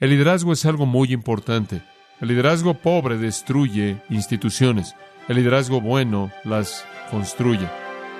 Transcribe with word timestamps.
El 0.00 0.08
liderazgo 0.08 0.54
es 0.54 0.64
algo 0.64 0.86
muy 0.86 1.12
importante. 1.12 1.82
El 2.22 2.28
liderazgo 2.28 2.72
pobre 2.72 3.18
destruye 3.18 4.02
instituciones. 4.08 4.94
El 5.28 5.36
liderazgo 5.36 5.82
bueno 5.82 6.30
las 6.42 6.86
construye. 7.10 7.68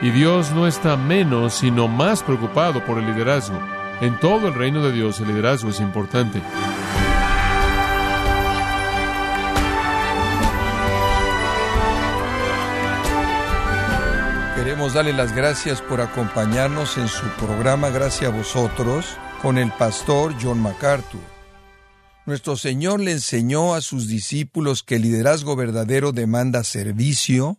Y 0.02 0.10
Dios 0.10 0.52
no 0.52 0.66
está 0.66 0.98
menos, 0.98 1.54
sino 1.54 1.88
más 1.88 2.22
preocupado 2.22 2.84
por 2.84 2.98
el 2.98 3.06
liderazgo. 3.06 3.58
En 4.02 4.20
todo 4.20 4.48
el 4.48 4.54
reino 4.54 4.82
de 4.82 4.92
Dios 4.92 5.20
el 5.20 5.28
liderazgo 5.28 5.70
es 5.70 5.80
importante. 5.80 6.42
Queremos 14.54 14.92
darle 14.92 15.14
las 15.14 15.34
gracias 15.34 15.80
por 15.80 16.02
acompañarnos 16.02 16.98
en 16.98 17.08
su 17.08 17.26
programa 17.38 17.88
Gracias 17.88 18.30
a 18.30 18.36
vosotros 18.36 19.16
con 19.40 19.56
el 19.56 19.72
pastor 19.72 20.34
John 20.38 20.60
MacArthur. 20.60 21.39
Nuestro 22.26 22.56
Señor 22.56 23.00
le 23.00 23.12
enseñó 23.12 23.74
a 23.74 23.80
sus 23.80 24.06
discípulos 24.06 24.82
que 24.82 24.96
el 24.96 25.02
liderazgo 25.02 25.56
verdadero 25.56 26.12
demanda 26.12 26.64
servicio, 26.64 27.58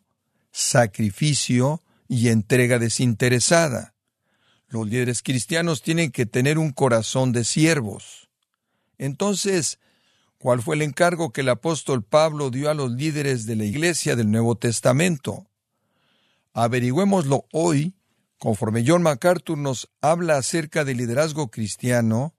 sacrificio 0.51 1.81
y 2.07 2.29
entrega 2.29 2.77
desinteresada. 2.77 3.95
Los 4.67 4.87
líderes 4.87 5.23
cristianos 5.23 5.81
tienen 5.81 6.11
que 6.11 6.25
tener 6.25 6.57
un 6.57 6.71
corazón 6.71 7.31
de 7.31 7.43
siervos. 7.43 8.29
Entonces, 8.97 9.79
¿cuál 10.37 10.61
fue 10.61 10.75
el 10.75 10.83
encargo 10.83 11.33
que 11.33 11.41
el 11.41 11.49
apóstol 11.49 12.03
Pablo 12.03 12.51
dio 12.51 12.69
a 12.69 12.73
los 12.75 12.91
líderes 12.91 13.45
de 13.45 13.55
la 13.55 13.65
iglesia 13.65 14.15
del 14.15 14.29
Nuevo 14.29 14.55
Testamento? 14.55 15.47
Averigüémoslo 16.53 17.47
hoy, 17.51 17.95
conforme 18.37 18.83
John 18.85 19.01
MacArthur 19.01 19.57
nos 19.57 19.89
habla 20.01 20.37
acerca 20.37 20.85
del 20.85 20.97
liderazgo 20.97 21.49
cristiano, 21.49 22.35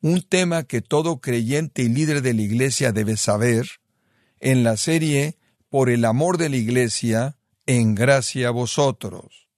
un 0.00 0.22
tema 0.22 0.64
que 0.64 0.82
todo 0.82 1.20
creyente 1.20 1.82
y 1.82 1.88
líder 1.88 2.22
de 2.22 2.34
la 2.34 2.42
iglesia 2.42 2.92
debe 2.92 3.16
saber, 3.16 3.66
en 4.40 4.64
la 4.64 4.76
serie 4.76 5.38
Por 5.68 5.90
el 5.90 6.04
amor 6.04 6.38
de 6.38 6.48
la 6.48 6.56
iglesia, 6.56 7.38
en 7.66 7.94
gracia 7.94 8.48
a 8.48 8.50
vosotros. 8.52 9.48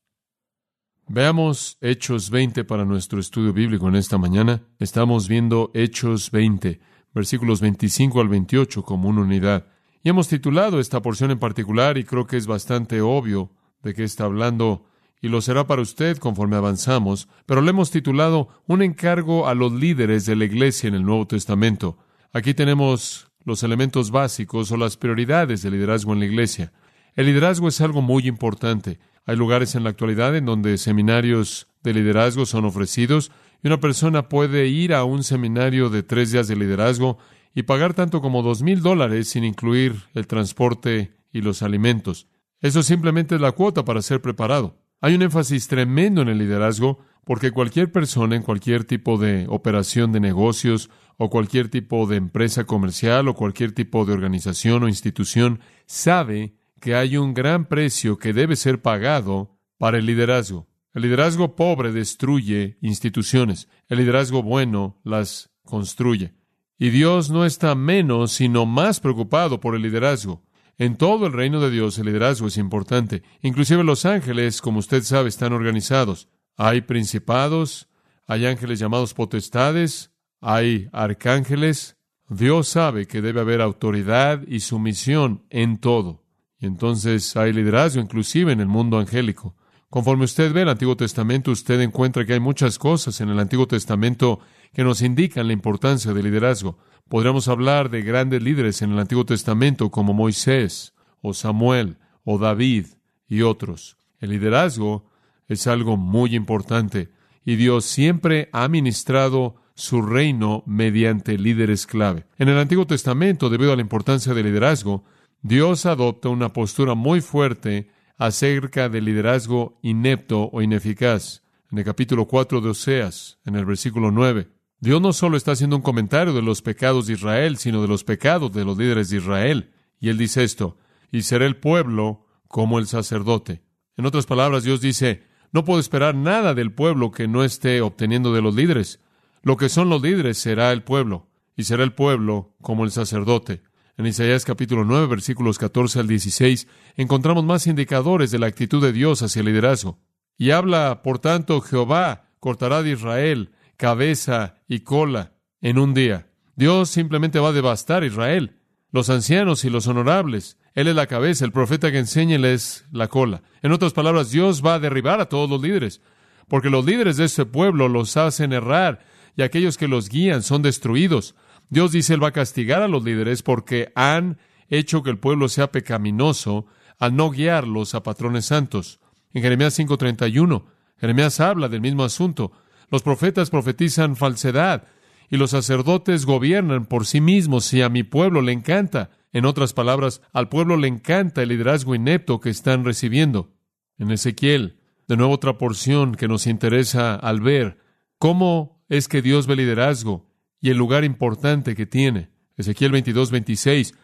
Veamos 1.07 1.79
Hechos 1.81 2.31
20 2.31 2.65
para 2.65 2.85
nuestro 2.85 3.21
estudio 3.21 3.53
bíblico 3.53 3.89
en 3.89 3.97
esta 3.97 4.19
mañana. 4.19 4.63
Estamos 4.79 5.29
viendo 5.29 5.71
Hechos 5.75 6.31
20, 6.31 6.81
versículos 7.15 7.61
25 7.61 8.21
al 8.21 8.29
28 8.29 8.83
como 8.83 9.09
una 9.09 9.23
unidad. 9.23 9.67
Y 10.03 10.09
hemos 10.09 10.29
titulado 10.29 10.81
esta 10.81 11.03
porción 11.03 11.31
en 11.31 11.39
particular 11.39 11.99
y 11.99 12.05
creo 12.05 12.27
que 12.27 12.37
es 12.37 12.47
bastante 12.47 13.01
obvio 13.01 13.51
de 13.83 13.95
qué 13.95 14.05
está 14.05 14.25
hablando 14.25 14.85
y 15.21 15.29
lo 15.29 15.41
será 15.41 15.67
para 15.67 15.83
usted 15.83 16.19
conforme 16.19 16.57
avanzamos, 16.57 17.29
pero 17.47 17.61
le 17.61 17.71
hemos 17.71 17.91
titulado 17.91 18.49
Un 18.67 18.83
encargo 18.83 19.49
a 19.49 19.55
los 19.55 19.73
líderes 19.73 20.27
de 20.27 20.37
la 20.37 20.45
iglesia 20.45 20.89
en 20.89 20.95
el 20.95 21.05
Nuevo 21.05 21.27
Testamento. 21.27 21.99
Aquí 22.33 22.55
tenemos 22.55 23.29
los 23.45 23.63
elementos 23.63 24.11
básicos 24.11 24.71
o 24.71 24.77
las 24.77 24.97
prioridades 24.97 25.63
del 25.63 25.73
liderazgo 25.73 26.13
en 26.13 26.21
la 26.21 26.27
iglesia. 26.27 26.73
El 27.17 27.27
liderazgo 27.27 27.69
es 27.69 27.81
algo 27.81 28.03
muy 28.03 28.29
importante. 28.29 29.01
Hay 29.25 29.37
lugares 29.37 29.75
en 29.75 29.85
la 29.85 29.91
actualidad 29.91 30.37
en 30.37 30.47
donde 30.47 30.79
seminarios 30.79 31.69
de 31.83 31.95
liderazgo 31.95 32.47
son 32.47 32.65
ofrecidos 32.65 33.33
y 33.63 33.67
una 33.67 33.81
persona 33.81 34.29
puede 34.29 34.69
ir 34.69 34.95
a 34.95 35.05
un 35.05 35.25
seminario 35.25 35.91
de 35.91 36.03
tres 36.03 36.33
días 36.33 36.49
de 36.49 36.57
liderazgo 36.57 37.19
y 37.55 37.65
pagar 37.65 37.95
tanto 37.95 38.21
como 38.21 38.43
dos 38.43 38.63
mil 38.63 38.83
dólares 38.83 39.31
sin 39.31 39.45
incluir 39.45 39.97
el 40.15 40.27
transporte 40.27 41.13
y 41.33 41.41
los 41.41 41.63
alimentos. 41.63 42.29
Eso 42.61 42.83
simplemente 42.83 43.35
es 43.35 43.41
la 43.41 43.53
cuota 43.53 43.85
para 43.85 44.03
ser 44.03 44.21
preparado. 44.21 44.77
Hay 45.01 45.15
un 45.15 45.23
énfasis 45.23 45.69
tremendo 45.69 46.23
en 46.23 46.29
el 46.29 46.39
liderazgo 46.39 46.99
porque 47.25 47.53
cualquier 47.53 47.93
persona 47.93 48.35
en 48.35 48.43
cualquier 48.43 48.85
tipo 48.85 49.17
de 49.19 49.47
operación 49.49 50.13
de 50.13 50.19
negocios 50.19 50.91
o 51.19 51.31
cualquier 51.31 51.69
tipo 51.69 52.07
de 52.07 52.17
empresa 52.17 52.65
comercial 52.65 53.29
o 53.29 53.35
cualquier 53.35 53.73
tipo 53.73 54.05
de 54.05 54.13
organización 54.13 54.83
o 54.83 54.89
institución 54.89 55.61
sabe 55.87 56.55
que 56.81 56.95
hay 56.95 57.17
un 57.17 57.35
gran 57.35 57.67
precio 57.67 58.19
que 58.19 58.33
debe 58.33 58.57
ser 58.57 58.83
pagado 58.83 59.59
para 59.79 59.99
el 59.99 60.07
liderazgo. 60.07 60.67
El 60.95 61.03
liderazgo 61.03 61.55
pobre 61.55 61.93
destruye 61.93 62.79
instituciones, 62.81 63.69
el 63.89 63.99
liderazgo 63.99 64.43
bueno 64.43 65.01
las 65.05 65.51
construye. 65.65 66.35
Y 66.79 66.91
Dios 66.91 67.31
no 67.31 67.45
está 67.45 67.75
menos, 67.75 68.33
sino 68.33 68.65
más 68.65 69.01
preocupado 69.01 69.61
por 69.61 69.75
el 69.75 69.83
liderazgo. 69.83 70.43
En 70.79 70.97
todo 70.97 71.27
el 71.27 71.33
reino 71.33 71.61
de 71.61 71.71
Dios 71.71 71.99
el 71.99 72.07
liderazgo 72.07 72.47
es 72.47 72.57
importante. 72.57 73.25
Inclusive 73.43 73.83
los 73.83 74.05
ángeles, 74.05 74.63
como 74.63 74.79
usted 74.79 75.03
sabe, 75.03 75.29
están 75.29 75.53
organizados. 75.53 76.29
Hay 76.57 76.83
principados, 76.83 77.89
hay 78.27 78.47
ángeles 78.47 78.79
llamados 78.79 79.13
potestades, 79.13 80.13
hay 80.41 80.89
arcángeles. 80.93 81.97
Dios 82.29 82.69
sabe 82.69 83.07
que 83.07 83.21
debe 83.21 83.41
haber 83.41 83.61
autoridad 83.61 84.47
y 84.47 84.61
sumisión 84.61 85.45
en 85.51 85.79
todo. 85.79 86.25
Y 86.61 86.67
entonces 86.67 87.37
hay 87.37 87.53
liderazgo 87.53 88.01
inclusive 88.01 88.53
en 88.53 88.61
el 88.61 88.69
mundo 88.69 88.99
angélico. 88.99 89.57
Conforme 89.91 90.25
usted 90.25 90.53
ve 90.53 90.63
el 90.63 90.69
Antiguo 90.69 90.97
Testamento, 90.99 91.51
usted 91.51 91.81
encuentra 91.81 92.27
que 92.27 92.35
hay 92.35 92.41
muchas 92.41 92.79
cosas 92.79 93.23
en 93.23 93.31
el 93.31 93.39
Antiguo 93.39 93.67
Testamento 93.67 94.39
que 94.75 94.85
nos 94.85 95.01
indican 95.01 95.47
la 95.47 95.55
importancia 95.55 96.13
del 96.13 96.27
liderazgo. 96.27 96.77
Podríamos 97.09 97.49
hablar 97.49 97.89
de 97.89 98.03
grandes 98.03 98.43
líderes 98.43 98.83
en 98.83 98.93
el 98.93 98.99
Antiguo 98.99 99.25
Testamento 99.25 99.91
como 99.91 100.13
Moisés 100.13 100.93
o 101.23 101.33
Samuel 101.33 101.97
o 102.25 102.37
David 102.37 102.87
y 103.29 103.41
otros. 103.41 103.97
El 104.21 104.31
liderazgo 104.31 105.09
es 105.47 105.67
algo 105.67 105.97
muy 105.97 106.35
importante 106.35 107.09
y 107.47 107.57
Dios 107.57 107.87
siempre 107.87 108.51
ha 108.53 108.69
ministrado 108.69 109.57
su 109.75 110.03
reino 110.03 110.63
mediante 110.67 111.39
líderes 111.39 111.87
clave. 111.87 112.27
En 112.37 112.51
el 112.51 112.59
Antiguo 112.59 112.87
Testamento, 112.87 113.49
debido 113.49 113.73
a 113.73 113.77
la 113.77 113.83
importancia 113.83 114.35
del 114.35 114.45
liderazgo, 114.45 115.05
Dios 115.41 115.87
adopta 115.87 116.29
una 116.29 116.53
postura 116.53 116.95
muy 116.95 117.23
fuerte 117.23 117.89
acerca 118.19 118.89
del 118.89 119.05
liderazgo 119.05 119.79
inepto 119.81 120.51
o 120.53 120.61
ineficaz. 120.61 121.45
En 121.71 121.79
el 121.79 121.85
capítulo 121.85 122.27
4 122.27 122.61
de 122.61 122.71
Oseas, 122.71 123.39
en 123.45 123.55
el 123.55 123.65
versículo 123.65 124.11
9, 124.11 124.49
Dios 124.81 125.01
no 125.01 125.13
solo 125.13 125.37
está 125.37 125.53
haciendo 125.53 125.77
un 125.77 125.83
comentario 125.83 126.33
de 126.33 126.43
los 126.43 126.61
pecados 126.61 127.07
de 127.07 127.15
Israel, 127.15 127.57
sino 127.57 127.81
de 127.81 127.89
los 127.89 128.05
pecados 128.05 128.53
de 128.53 128.65
los 128.65 128.77
líderes 128.77 129.11
de 129.11 129.19
Israel. 129.19 129.73
Y 130.01 130.09
él 130.09 130.19
dice 130.19 130.43
esto, 130.43 130.77
y 131.13 131.23
será 131.23 131.47
el 131.47 131.57
pueblo 131.57 132.27
como 132.49 132.79
el 132.79 132.87
sacerdote. 132.87 133.63
En 133.97 134.07
otras 134.07 134.27
palabras, 134.27 134.65
Dios 134.65 134.81
dice, 134.81 135.25
no 135.53 135.65
puedo 135.65 135.81
esperar 135.81 136.15
nada 136.15 136.55
del 136.55 136.73
pueblo 136.73 137.11
que 137.11 137.29
no 137.29 137.45
esté 137.45 137.81
obteniendo 137.81 138.33
de 138.33 138.43
los 138.43 138.55
líderes. 138.55 139.01
Lo 139.43 139.57
que 139.57 139.69
son 139.69 139.89
los 139.89 140.03
líderes 140.03 140.39
será 140.39 140.73
el 140.73 140.83
pueblo, 140.83 141.29
y 141.57 141.65
será 141.65 141.85
el 141.85 141.93
pueblo 141.93 142.55
como 142.61 142.85
el 142.85 142.91
sacerdote. 142.91 143.63
En 143.99 144.07
Isaías 144.07 144.45
capítulo 144.45 144.85
9, 144.85 145.09
versículos 145.09 145.59
14 145.59 145.99
al 145.99 146.07
16, 146.07 146.69
encontramos 146.97 147.45
más 147.45 147.67
indicadores 147.67 148.31
de 148.31 148.39
la 148.39 148.47
actitud 148.47 148.81
de 148.81 148.93
Dios 148.93 149.23
hacia 149.23 149.41
el 149.41 149.47
liderazgo. 149.47 149.99
Y 150.37 150.53
habla, 150.53 151.03
por 151.03 151.19
tanto, 151.19 151.61
Jehová 151.61 152.31
cortará 152.39 152.85
de 152.85 152.93
Israel 152.93 153.51
cabeza 153.77 154.55
y 154.69 154.81
cola 154.81 155.33
en 155.61 155.81
un 155.81 155.95
día. 155.95 156.29
Dios 156.55 156.91
simplemente 156.91 157.41
va 157.41 157.49
a 157.49 157.53
devastar 157.53 158.05
a 158.05 158.07
Israel. 158.07 158.61
Los 158.93 159.11
ancianos 159.11 159.65
y 159.65 159.71
los 159.71 159.89
honorables. 159.89 160.59
Él 160.75 160.87
es 160.87 160.95
la 160.95 161.09
cabeza, 161.09 161.45
el 161.45 161.51
profeta 161.51 161.91
que 161.91 161.99
enseña 161.99 162.37
es 162.49 162.85
la 162.93 163.09
cola. 163.09 163.43
En 163.63 163.73
otras 163.73 163.95
palabras, 163.95 164.31
Dios 164.31 164.65
va 164.65 164.75
a 164.75 164.79
derribar 164.79 165.21
a 165.21 165.29
todos 165.29 165.51
los 165.51 165.61
líderes, 165.61 166.01
porque 166.47 166.71
los 166.71 166.85
líderes 166.85 167.17
de 167.17 167.25
este 167.25 167.47
pueblo 167.47 167.89
los 167.89 168.17
hacen 168.17 168.53
errar 168.53 169.05
y 169.37 169.43
aquellos 169.43 169.77
que 169.77 169.89
los 169.89 170.09
guían 170.09 170.45
son 170.45 170.63
destruidos. 170.63 171.35
Dios 171.71 171.93
dice, 171.93 172.15
Él 172.15 172.23
va 172.23 172.29
a 172.29 172.33
castigar 172.33 172.83
a 172.83 172.89
los 172.89 173.05
líderes 173.05 173.43
porque 173.43 173.93
han 173.95 174.39
hecho 174.69 175.03
que 175.03 175.11
el 175.11 175.19
pueblo 175.19 175.49
sea 175.49 175.71
pecaminoso 175.71 176.67
al 176.99 177.15
no 177.15 177.31
guiarlos 177.31 177.95
a 177.95 178.03
patrones 178.03 178.47
santos. 178.47 179.01
En 179.33 179.43
Jeremías 179.43 179.79
5:31, 179.79 180.65
Jeremías 180.99 181.41
habla 181.41 181.69
del 181.69 181.81
mismo 181.81 182.05
asunto. 182.05 182.53
Los 182.91 183.03
profetas 183.03 183.51
profetizan 183.51 184.17
falsedad 184.17 184.85
y 185.31 185.37
los 185.37 185.51
sacerdotes 185.51 186.25
gobiernan 186.25 186.87
por 186.87 187.07
sí 187.07 187.21
mismos 187.21 187.73
y 187.75 187.83
a 187.83 187.89
mi 187.89 188.03
pueblo 188.03 188.41
le 188.41 188.53
encanta. 188.53 189.11
En 189.33 189.45
otras 189.45 189.75
palabras, 189.75 190.23
al 190.33 190.49
pueblo 190.49 190.77
le 190.79 190.89
encanta 190.89 191.43
el 191.43 191.51
liderazgo 191.51 191.95
inepto 191.95 192.41
que 192.41 192.49
están 192.49 192.85
recibiendo. 192.85 193.53
En 193.99 194.11
Ezequiel, 194.11 194.81
de 195.07 195.17
nuevo 195.17 195.35
otra 195.35 195.59
porción 195.59 196.15
que 196.15 196.29
nos 196.29 196.47
interesa 196.47 197.15
al 197.15 197.41
ver 197.41 197.79
cómo 198.19 198.83
es 198.89 199.07
que 199.07 199.21
Dios 199.21 199.47
ve 199.47 199.57
liderazgo 199.57 200.28
y 200.61 200.71
el 200.71 200.77
lugar 200.77 201.05
importante 201.05 201.75
que 201.75 201.87
tiene. 201.87 202.31
Ezequiel 202.57 202.93
22, 202.93 203.31
26. 203.31 203.95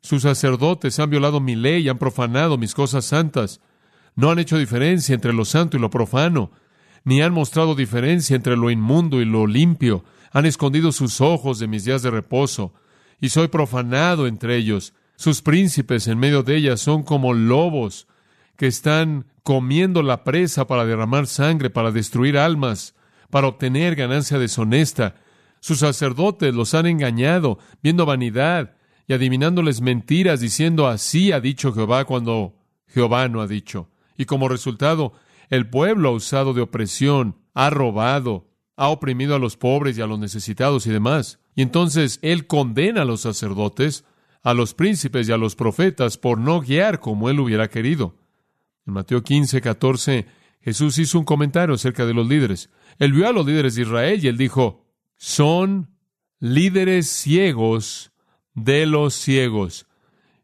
Sus 0.00 0.22
sacerdotes 0.22 0.98
han 0.98 1.10
violado 1.10 1.40
mi 1.40 1.56
ley 1.56 1.84
y 1.84 1.88
han 1.88 1.98
profanado 1.98 2.58
mis 2.58 2.74
cosas 2.74 3.04
santas. 3.04 3.60
No 4.14 4.30
han 4.30 4.38
hecho 4.38 4.58
diferencia 4.58 5.14
entre 5.14 5.32
lo 5.32 5.44
santo 5.44 5.76
y 5.76 5.80
lo 5.80 5.90
profano 5.90 6.50
ni 7.04 7.22
han 7.22 7.32
mostrado 7.32 7.74
diferencia 7.74 8.36
entre 8.36 8.56
lo 8.56 8.70
inmundo 8.70 9.20
y 9.20 9.24
lo 9.24 9.46
limpio. 9.46 10.04
Han 10.32 10.46
escondido 10.46 10.92
sus 10.92 11.20
ojos 11.20 11.58
de 11.58 11.66
mis 11.66 11.84
días 11.84 12.02
de 12.02 12.10
reposo, 12.10 12.72
y 13.20 13.28
soy 13.28 13.48
profanado 13.48 14.26
entre 14.26 14.56
ellos. 14.56 14.94
Sus 15.16 15.42
príncipes 15.42 16.08
en 16.08 16.18
medio 16.18 16.42
de 16.42 16.56
ellas 16.56 16.80
son 16.80 17.02
como 17.02 17.34
lobos 17.34 18.06
que 18.56 18.66
están 18.66 19.26
comiendo 19.42 20.02
la 20.02 20.24
presa 20.24 20.66
para 20.66 20.84
derramar 20.84 21.26
sangre, 21.26 21.70
para 21.70 21.90
destruir 21.90 22.38
almas, 22.38 22.94
para 23.30 23.48
obtener 23.48 23.94
ganancia 23.94 24.38
deshonesta. 24.38 25.16
Sus 25.62 25.78
sacerdotes 25.78 26.52
los 26.52 26.74
han 26.74 26.86
engañado, 26.86 27.56
viendo 27.84 28.04
vanidad 28.04 28.74
y 29.06 29.12
adivinándoles 29.12 29.80
mentiras, 29.80 30.40
diciendo 30.40 30.88
así 30.88 31.30
ha 31.30 31.38
dicho 31.38 31.72
Jehová 31.72 32.04
cuando 32.04 32.56
Jehová 32.88 33.28
no 33.28 33.40
ha 33.40 33.46
dicho. 33.46 33.88
Y 34.16 34.24
como 34.24 34.48
resultado, 34.48 35.12
el 35.50 35.70
pueblo 35.70 36.08
ha 36.08 36.12
usado 36.12 36.52
de 36.52 36.62
opresión, 36.62 37.36
ha 37.54 37.70
robado, 37.70 38.48
ha 38.76 38.88
oprimido 38.88 39.36
a 39.36 39.38
los 39.38 39.56
pobres 39.56 39.96
y 39.96 40.02
a 40.02 40.08
los 40.08 40.18
necesitados 40.18 40.84
y 40.88 40.90
demás. 40.90 41.38
Y 41.54 41.62
entonces 41.62 42.18
Él 42.22 42.48
condena 42.48 43.02
a 43.02 43.04
los 43.04 43.20
sacerdotes, 43.20 44.04
a 44.42 44.54
los 44.54 44.74
príncipes 44.74 45.28
y 45.28 45.32
a 45.32 45.36
los 45.36 45.54
profetas 45.54 46.18
por 46.18 46.38
no 46.38 46.60
guiar 46.60 46.98
como 46.98 47.30
Él 47.30 47.38
hubiera 47.38 47.70
querido. 47.70 48.16
En 48.84 48.94
Mateo 48.94 49.22
15, 49.22 49.60
14, 49.60 50.26
Jesús 50.60 50.98
hizo 50.98 51.20
un 51.20 51.24
comentario 51.24 51.76
acerca 51.76 52.04
de 52.04 52.14
los 52.14 52.26
líderes. 52.26 52.68
Él 52.98 53.12
vio 53.12 53.28
a 53.28 53.32
los 53.32 53.46
líderes 53.46 53.76
de 53.76 53.82
Israel 53.82 54.18
y 54.24 54.26
él 54.26 54.36
dijo, 54.36 54.81
son 55.22 55.88
líderes 56.40 57.08
ciegos 57.08 58.10
de 58.54 58.86
los 58.86 59.14
ciegos. 59.14 59.86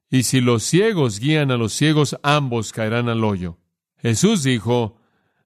Y 0.08 0.22
si 0.22 0.40
los 0.40 0.62
ciegos 0.62 1.18
guían 1.18 1.50
a 1.50 1.56
los 1.56 1.72
ciegos, 1.72 2.16
ambos 2.22 2.72
caerán 2.72 3.08
al 3.08 3.24
hoyo. 3.24 3.58
Jesús 3.96 4.44
dijo, 4.44 5.00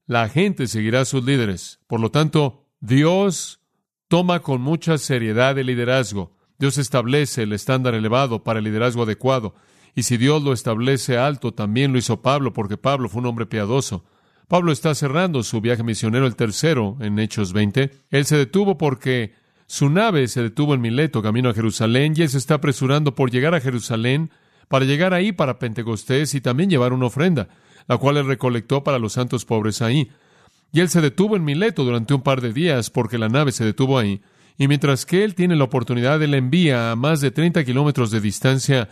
la 0.05 0.29
gente 0.29 0.67
seguirá 0.67 1.01
a 1.01 1.05
sus 1.07 1.25
líderes. 1.25 1.81
Por 1.87 1.99
lo 1.99 2.11
tanto, 2.11 2.67
Dios 2.81 3.63
toma 4.07 4.41
con 4.41 4.61
mucha 4.61 4.99
seriedad 4.99 5.59
el 5.59 5.69
liderazgo. 5.69 6.37
Dios 6.59 6.77
establece 6.77 7.45
el 7.45 7.55
estándar 7.55 7.95
elevado 7.95 8.45
para 8.45 8.59
el 8.59 8.67
liderazgo 8.67 9.05
adecuado. 9.05 9.55
Y 9.95 10.03
si 10.03 10.19
Dios 10.19 10.43
lo 10.43 10.53
establece 10.53 11.17
alto, 11.17 11.55
también 11.55 11.91
lo 11.93 11.99
hizo 11.99 12.21
Pablo, 12.21 12.53
porque 12.53 12.77
Pablo 12.77 13.09
fue 13.09 13.23
un 13.23 13.29
hombre 13.29 13.47
piadoso. 13.47 14.05
Pablo 14.49 14.73
está 14.73 14.95
cerrando 14.95 15.43
su 15.43 15.61
viaje 15.61 15.83
misionero, 15.83 16.27
el 16.27 16.37
tercero, 16.37 16.97
en 17.01 17.19
Hechos 17.19 17.53
20. 17.53 17.91
Él 18.11 18.25
se 18.27 18.37
detuvo 18.37 18.77
porque 18.77 19.35
su 19.67 19.89
nave 19.89 20.29
se 20.29 20.43
detuvo 20.43 20.75
en 20.75 20.81
Mileto, 20.81 21.23
camino 21.23 21.49
a 21.49 21.55
Jerusalén, 21.55 22.15
y 22.17 22.23
él 22.23 22.29
se 22.29 22.39
está 22.39 22.55
apresurando 22.55 23.15
por 23.15 23.31
llegar 23.31 23.55
a 23.55 23.61
Jerusalén, 23.61 24.31
para 24.69 24.85
llegar 24.85 25.15
ahí 25.15 25.33
para 25.33 25.59
Pentecostés 25.59 26.35
y 26.35 26.41
también 26.41 26.69
llevar 26.69 26.93
una 26.93 27.07
ofrenda, 27.07 27.49
la 27.89 27.97
cual 27.97 28.19
él 28.19 28.27
recolectó 28.27 28.85
para 28.85 28.99
los 28.99 29.15
santos 29.15 29.45
pobres 29.45 29.81
ahí. 29.81 30.11
Y 30.73 30.81
él 30.81 30.89
se 30.89 31.01
detuvo 31.01 31.37
en 31.37 31.45
Mileto 31.45 31.85
durante 31.85 32.15
un 32.15 32.23
par 32.23 32.41
de 32.41 32.53
días 32.53 32.91
porque 32.91 33.19
la 33.19 33.29
nave 33.29 33.53
se 33.53 33.65
detuvo 33.65 33.99
ahí. 33.99 34.23
Y 34.59 34.69
mientras 34.69 35.07
que 35.07 35.25
él 35.25 35.35
tiene 35.35 35.57
la 35.57 35.65
oportunidad, 35.65 36.23
él 36.23 36.35
envía 36.35 36.93
a 36.93 36.97
más 36.97 37.21
de 37.21 37.31
30 37.31 37.65
kilómetros 37.65 38.11
de 38.11 38.21
distancia 38.21 38.89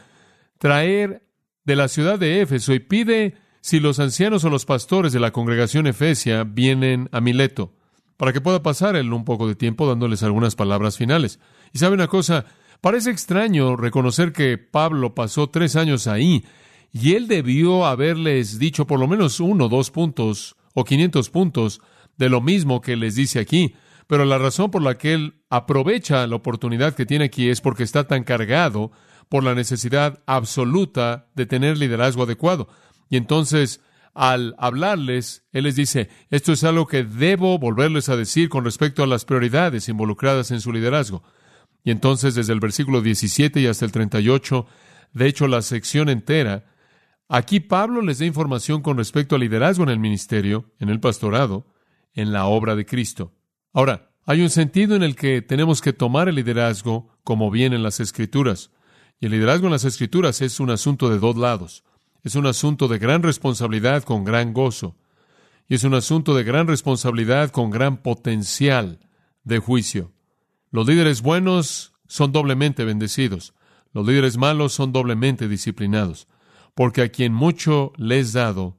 traer 0.59 1.23
de 1.65 1.77
la 1.77 1.89
ciudad 1.89 2.19
de 2.19 2.41
Éfeso 2.43 2.75
y 2.75 2.81
pide 2.81 3.35
si 3.61 3.81
los 3.81 4.01
ancianos 4.01 4.45
o 4.45 4.51
los 4.51 4.65
pastores 4.65 5.13
de 5.13 5.21
la 5.21 5.33
congregación 5.33 5.87
efesia 5.87 6.45
vienen 6.45 7.09
a 7.13 7.21
Mileto, 7.21 7.73
para 8.17 8.33
que 8.33 8.41
pueda 8.41 8.63
pasar 8.63 8.97
él 8.97 9.13
un 9.13 9.25
poco 9.25 9.49
de 9.49 9.55
tiempo 9.55 9.87
dándoles 9.87 10.23
algunas 10.23 10.55
palabras 10.55 10.97
finales. 10.97 11.41
Y 11.73 11.79
sabe 11.79 11.95
una 11.95 12.09
cosa, 12.09 12.47
parece 12.81 13.11
extraño 13.11 13.77
reconocer 13.77 14.33
que 14.33 14.59
Pablo 14.59 15.15
pasó 15.15 15.49
tres 15.49 15.77
años 15.77 16.07
ahí 16.07 16.45
y 16.93 17.15
él 17.15 17.29
debió 17.29 17.87
haberles 17.87 18.59
dicho 18.59 18.87
por 18.87 19.01
lo 19.01 19.09
menos 19.09 19.41
uno, 19.41 19.69
dos 19.69 19.91
puntos 19.91 20.57
o 20.75 20.85
quinientos 20.85 21.31
puntos 21.31 21.81
de 22.17 22.29
lo 22.29 22.41
mismo 22.41 22.81
que 22.81 22.97
les 22.97 23.15
dice 23.15 23.41
aquí. 23.41 23.75
Pero 24.07 24.25
la 24.25 24.39
razón 24.39 24.71
por 24.71 24.83
la 24.83 24.99
que 24.99 25.15
él 25.15 25.35
aprovecha 25.51 26.27
la 26.27 26.37
oportunidad 26.37 26.95
que 26.95 27.07
tiene 27.07 27.27
aquí 27.27 27.49
es 27.49 27.61
porque 27.61 27.85
está 27.85 28.09
tan 28.09 28.25
cargado 28.25 28.91
por 29.29 29.45
la 29.45 29.55
necesidad 29.55 30.21
absoluta 30.27 31.29
de 31.37 31.47
tener 31.47 31.79
liderazgo 31.79 32.25
adecuado. 32.25 32.69
Y 33.11 33.17
entonces, 33.17 33.83
al 34.15 34.55
hablarles, 34.59 35.45
Él 35.53 35.65
les 35.65 35.77
dice, 35.77 36.09
esto 36.31 36.53
es 36.53 36.65
algo 36.65 36.87
que 36.87 37.05
debo 37.05 37.59
volverles 37.59 38.09
a 38.09 38.17
decir 38.17 38.49
con 38.49 38.65
respecto 38.65 39.03
a 39.03 39.07
las 39.07 39.25
prioridades 39.25 39.89
involucradas 39.89 40.51
en 40.53 40.61
su 40.61 40.73
liderazgo. 40.73 41.23
Y 41.85 41.91
entonces, 41.91 42.35
desde 42.35 42.53
el 42.53 42.61
versículo 42.61 43.03
17 43.03 43.61
y 43.61 43.67
hasta 43.67 43.85
el 43.85 43.93
38, 43.93 44.67
de 45.13 45.27
hecho, 45.27 45.49
la 45.49 45.61
sección 45.63 46.09
entera, 46.09 46.73
aquí 47.29 47.61
Pablo 47.61 48.01
les 48.01 48.21
da 48.21 48.27
información 48.27 48.81
con 48.81 48.97
respecto 48.97 49.35
al 49.35 49.41
liderazgo 49.43 49.83
en 49.83 49.91
el 49.91 49.99
ministerio, 49.99 50.73
en 50.79 50.89
el 50.89 51.01
pastorado, 51.01 51.67
en 52.15 52.33
la 52.33 52.47
obra 52.47 52.77
de 52.77 52.87
Cristo. 52.87 53.35
Ahora, 53.73 54.13
hay 54.25 54.43
un 54.43 54.51
sentido 54.51 54.95
en 54.95 55.03
el 55.03 55.17
que 55.17 55.43
tenemos 55.43 55.81
que 55.81 55.93
tomar 55.93 56.29
el 56.29 56.37
liderazgo 56.37 57.19
como 57.25 57.51
viene 57.51 57.77
en 57.77 57.83
las 57.83 57.99
Escrituras. 57.99 58.71
Y 59.19 59.27
el 59.27 59.33
liderazgo 59.33 59.67
en 59.67 59.73
las 59.73 59.85
Escrituras 59.85 60.41
es 60.43 60.61
un 60.61 60.71
asunto 60.71 61.11
de 61.11 61.19
dos 61.19 61.37
lados. 61.37 61.85
Es 62.23 62.35
un 62.35 62.47
asunto 62.47 62.89
de 62.89 62.99
gran 62.99 63.23
responsabilidad 63.23 64.03
con 64.03 64.25
gran 64.25 64.53
gozo. 64.53 64.97
Y 65.69 65.75
es 65.75 65.85
un 65.85 65.95
asunto 65.95 66.35
de 66.35 66.45
gran 66.45 66.67
responsabilidad 66.67 67.51
con 67.51 67.71
gran 67.71 67.99
potencial 67.99 68.99
de 69.45 69.59
juicio. 69.59 70.13
Los 70.71 70.87
líderes 70.87 71.23
buenos 71.23 71.93
son 72.07 72.33
doblemente 72.33 72.85
bendecidos. 72.85 73.55
Los 73.93 74.07
líderes 74.07 74.37
malos 74.37 74.73
son 74.73 74.93
doblemente 74.93 75.49
disciplinados. 75.49 76.29
Porque 76.75 77.03
a 77.03 77.09
quien 77.09 77.33
mucho 77.33 77.93
le 77.97 78.19
es 78.19 78.33
dado, 78.33 78.79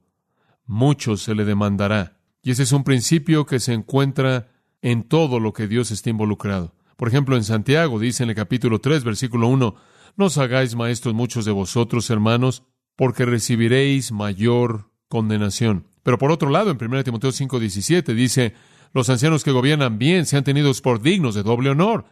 mucho 0.65 1.17
se 1.17 1.33
le 1.35 1.45
demandará. 1.45 2.17
Y 2.44 2.51
ese 2.51 2.63
es 2.63 2.71
un 2.71 2.83
principio 2.83 3.45
que 3.45 3.59
se 3.59 3.73
encuentra 3.73 4.49
en 4.81 5.03
todo 5.03 5.39
lo 5.39 5.53
que 5.53 5.67
Dios 5.67 5.91
está 5.91 6.09
involucrado. 6.09 6.73
Por 6.97 7.07
ejemplo, 7.07 7.35
en 7.35 7.44
Santiago 7.44 7.99
dice 7.99 8.23
en 8.23 8.29
el 8.29 8.35
capítulo 8.35 8.79
3, 8.79 9.03
versículo 9.03 9.47
1, 9.47 9.75
no 10.17 10.25
os 10.25 10.37
hagáis 10.37 10.75
maestros 10.75 11.13
muchos 11.13 11.45
de 11.45 11.51
vosotros, 11.51 12.09
hermanos, 12.09 12.63
porque 13.01 13.25
recibiréis 13.25 14.12
mayor 14.12 14.92
condenación. 15.07 15.88
Pero 16.03 16.19
por 16.19 16.31
otro 16.31 16.51
lado, 16.51 16.69
en 16.69 16.77
1 16.77 17.03
Timoteo 17.03 17.31
5:17 17.31 18.13
dice, 18.13 18.53
los 18.94 19.09
ancianos 19.09 19.44
que 19.44 19.50
gobiernan 19.50 19.98
bien 19.98 20.27
sean 20.27 20.44
tenidos 20.44 20.81
por 20.81 21.01
dignos 21.01 21.33
de 21.33 21.42
doble 21.42 21.71
honor. 21.71 22.06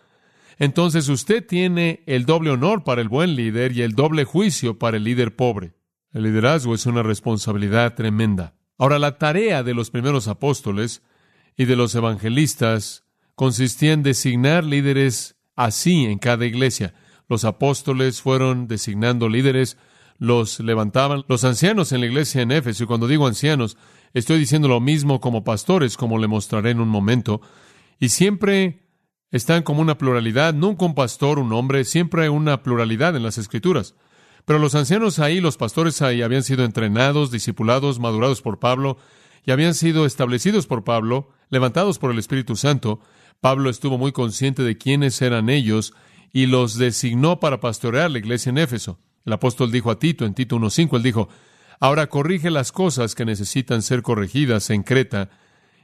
Entonces 0.58 1.08
usted 1.08 1.46
tiene 1.46 2.02
el 2.08 2.26
doble 2.26 2.50
honor 2.50 2.84
para 2.84 3.02
el 3.02 3.08
buen 3.08 3.36
líder 3.36 3.72
y 3.74 3.84
el 3.84 3.92
doble 3.92 4.24
juicio 4.24 4.80
para 4.80 4.98
el 4.98 5.04
líder 5.04 5.36
pobre. 5.36 5.76
El 6.12 6.24
liderazgo 6.24 6.74
es 6.74 6.88
una 6.88 7.04
responsabilidad 7.04 7.94
tremenda. 7.94 8.56
Ahora, 8.80 8.98
la 8.98 9.20
tarea 9.20 9.62
de 9.62 9.76
los 9.76 9.92
primeros 9.92 10.28
apóstoles 10.28 11.04
y 11.56 11.66
de 11.66 11.76
los 11.76 11.94
evangelistas 11.94 13.04
consistía 13.36 13.94
en 13.94 14.02
designar 14.02 14.64
líderes 14.64 15.36
así 15.56 16.06
en 16.06 16.18
cada 16.18 16.48
iglesia. 16.48 16.96
Los 17.28 17.46
apóstoles 17.46 18.24
fueron 18.24 18.68
designando 18.68 19.30
líderes, 19.30 19.78
los 20.20 20.60
levantaban. 20.60 21.24
Los 21.28 21.44
ancianos 21.44 21.92
en 21.92 22.02
la 22.02 22.06
iglesia 22.06 22.42
en 22.42 22.52
Éfeso, 22.52 22.84
y 22.84 22.88
cuando 22.88 23.08
digo 23.08 23.26
ancianos, 23.26 23.78
estoy 24.14 24.38
diciendo 24.38 24.68
lo 24.68 24.80
mismo 24.80 25.20
como 25.20 25.44
pastores, 25.44 25.98
como 25.98 26.20
le 26.20 26.28
mostraré 26.28 26.72
en 26.72 26.82
un 26.82 26.90
momento, 26.90 27.42
y 28.00 28.10
siempre 28.10 28.86
están 29.32 29.64
como 29.64 29.82
una 29.82 29.98
pluralidad, 29.98 30.54
nunca 30.54 30.86
un 30.86 30.96
pastor, 30.96 31.40
un 31.40 31.54
hombre, 31.54 31.86
siempre 31.86 32.30
una 32.30 32.62
pluralidad 32.62 33.16
en 33.16 33.24
las 33.24 33.38
escrituras. 33.38 33.96
Pero 34.46 34.60
los 34.60 34.76
ancianos 34.76 35.20
ahí, 35.20 35.40
los 35.40 35.58
pastores 35.58 36.02
ahí, 36.02 36.22
habían 36.22 36.44
sido 36.44 36.66
entrenados, 36.66 37.32
discipulados, 37.32 38.00
madurados 38.00 38.42
por 38.42 38.60
Pablo, 38.60 38.98
y 39.46 39.52
habían 39.52 39.74
sido 39.74 40.06
establecidos 40.06 40.68
por 40.68 40.84
Pablo, 40.84 41.30
levantados 41.50 41.98
por 42.00 42.12
el 42.12 42.20
Espíritu 42.20 42.56
Santo. 42.56 43.00
Pablo 43.40 43.70
estuvo 43.70 43.98
muy 43.98 44.12
consciente 44.12 44.64
de 44.64 44.78
quiénes 44.78 45.22
eran 45.22 45.50
ellos 45.50 45.94
y 46.34 46.46
los 46.48 46.78
designó 46.78 47.40
para 47.40 47.60
pastorear 47.60 48.12
la 48.12 48.20
iglesia 48.20 48.50
en 48.50 48.58
Éfeso. 48.58 49.00
El 49.30 49.34
apóstol 49.34 49.72
dijo 49.72 49.92
a 49.92 50.00
Tito, 50.00 50.26
en 50.26 50.34
Tito 50.34 50.58
1.5, 50.58 50.98
él 50.98 51.04
dijo, 51.04 51.30
ahora 51.80 52.08
corrige 52.08 52.50
las 52.50 52.72
cosas 52.72 53.14
que 53.14 53.26
necesitan 53.26 53.84
ser 53.84 54.02
corregidas 54.02 54.72
en 54.72 54.82
Creta 54.82 55.30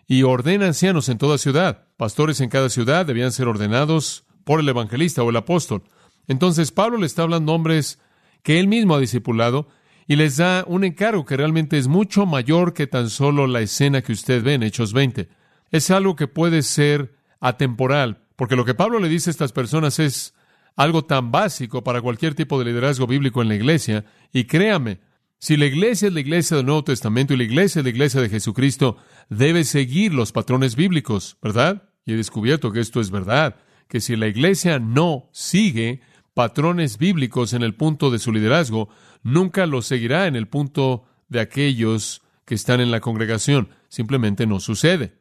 y 0.07 0.23
ordena 0.23 0.65
ancianos 0.65 1.09
en 1.09 1.19
toda 1.19 1.37
ciudad. 1.37 1.85
Pastores 1.95 2.41
en 2.41 2.49
cada 2.49 2.69
ciudad 2.69 3.05
debían 3.05 3.31
ser 3.31 3.47
ordenados 3.47 4.25
por 4.45 4.59
el 4.59 4.67
evangelista 4.67 5.21
o 5.21 5.29
el 5.29 5.35
apóstol. 5.35 5.83
Entonces 6.27 6.71
Pablo 6.71 6.97
le 6.97 7.05
está 7.05 7.21
hablando 7.21 7.51
a 7.51 7.55
hombres 7.55 7.99
que 8.41 8.59
él 8.59 8.67
mismo 8.67 8.95
ha 8.95 8.99
discipulado 8.99 9.67
y 10.07 10.15
les 10.15 10.37
da 10.37 10.63
un 10.65 10.83
encargo 10.83 11.23
que 11.23 11.37
realmente 11.37 11.77
es 11.77 11.87
mucho 11.87 12.25
mayor 12.25 12.73
que 12.73 12.87
tan 12.87 13.11
solo 13.11 13.45
la 13.45 13.61
escena 13.61 14.01
que 14.01 14.13
usted 14.13 14.43
ve 14.43 14.55
en 14.55 14.63
Hechos 14.63 14.91
20. 14.91 15.29
Es 15.69 15.91
algo 15.91 16.15
que 16.15 16.27
puede 16.27 16.63
ser 16.63 17.13
atemporal, 17.39 18.23
porque 18.37 18.55
lo 18.55 18.65
que 18.65 18.73
Pablo 18.73 18.99
le 18.99 19.07
dice 19.07 19.29
a 19.29 19.33
estas 19.33 19.51
personas 19.51 19.99
es 19.99 20.34
algo 20.75 21.05
tan 21.05 21.31
básico 21.31 21.83
para 21.83 22.01
cualquier 22.01 22.35
tipo 22.35 22.59
de 22.59 22.65
liderazgo 22.65 23.07
bíblico 23.07 23.41
en 23.41 23.47
la 23.47 23.55
iglesia. 23.55 24.05
Y 24.33 24.45
créame, 24.45 24.99
si 25.39 25.57
la 25.57 25.65
iglesia 25.65 26.07
es 26.07 26.13
la 26.13 26.19
iglesia 26.19 26.57
del 26.57 26.65
Nuevo 26.65 26.83
Testamento 26.83 27.33
y 27.33 27.37
la 27.37 27.43
iglesia 27.43 27.79
es 27.79 27.83
la 27.83 27.89
iglesia 27.89 28.21
de 28.21 28.29
Jesucristo, 28.29 28.97
debe 29.29 29.63
seguir 29.63 30.13
los 30.13 30.31
patrones 30.31 30.75
bíblicos, 30.75 31.37
¿verdad? 31.41 31.89
Y 32.05 32.13
he 32.13 32.17
descubierto 32.17 32.71
que 32.71 32.79
esto 32.79 32.99
es 32.99 33.11
verdad, 33.11 33.57
que 33.87 34.01
si 34.01 34.15
la 34.15 34.27
iglesia 34.27 34.79
no 34.79 35.29
sigue 35.31 36.01
patrones 36.33 36.97
bíblicos 36.97 37.53
en 37.53 37.63
el 37.63 37.75
punto 37.75 38.11
de 38.11 38.19
su 38.19 38.31
liderazgo, 38.31 38.89
nunca 39.23 39.65
lo 39.65 39.81
seguirá 39.81 40.27
en 40.27 40.35
el 40.35 40.47
punto 40.47 41.05
de 41.29 41.39
aquellos 41.39 42.21
que 42.45 42.55
están 42.55 42.81
en 42.81 42.91
la 42.91 42.99
congregación. 42.99 43.69
Simplemente 43.87 44.45
no 44.45 44.59
sucede. 44.59 45.17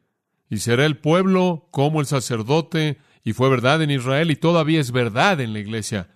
Y 0.49 0.57
será 0.57 0.85
el 0.85 0.97
pueblo 0.97 1.67
como 1.71 2.01
el 2.01 2.05
sacerdote 2.05 2.99
y 3.25 3.33
fue 3.33 3.49
verdad 3.49 3.81
en 3.81 3.89
Israel 3.89 4.29
y 4.31 4.35
todavía 4.35 4.79
es 4.79 4.91
verdad 4.91 5.41
en 5.41 5.51
la 5.51 5.59
iglesia. 5.59 6.09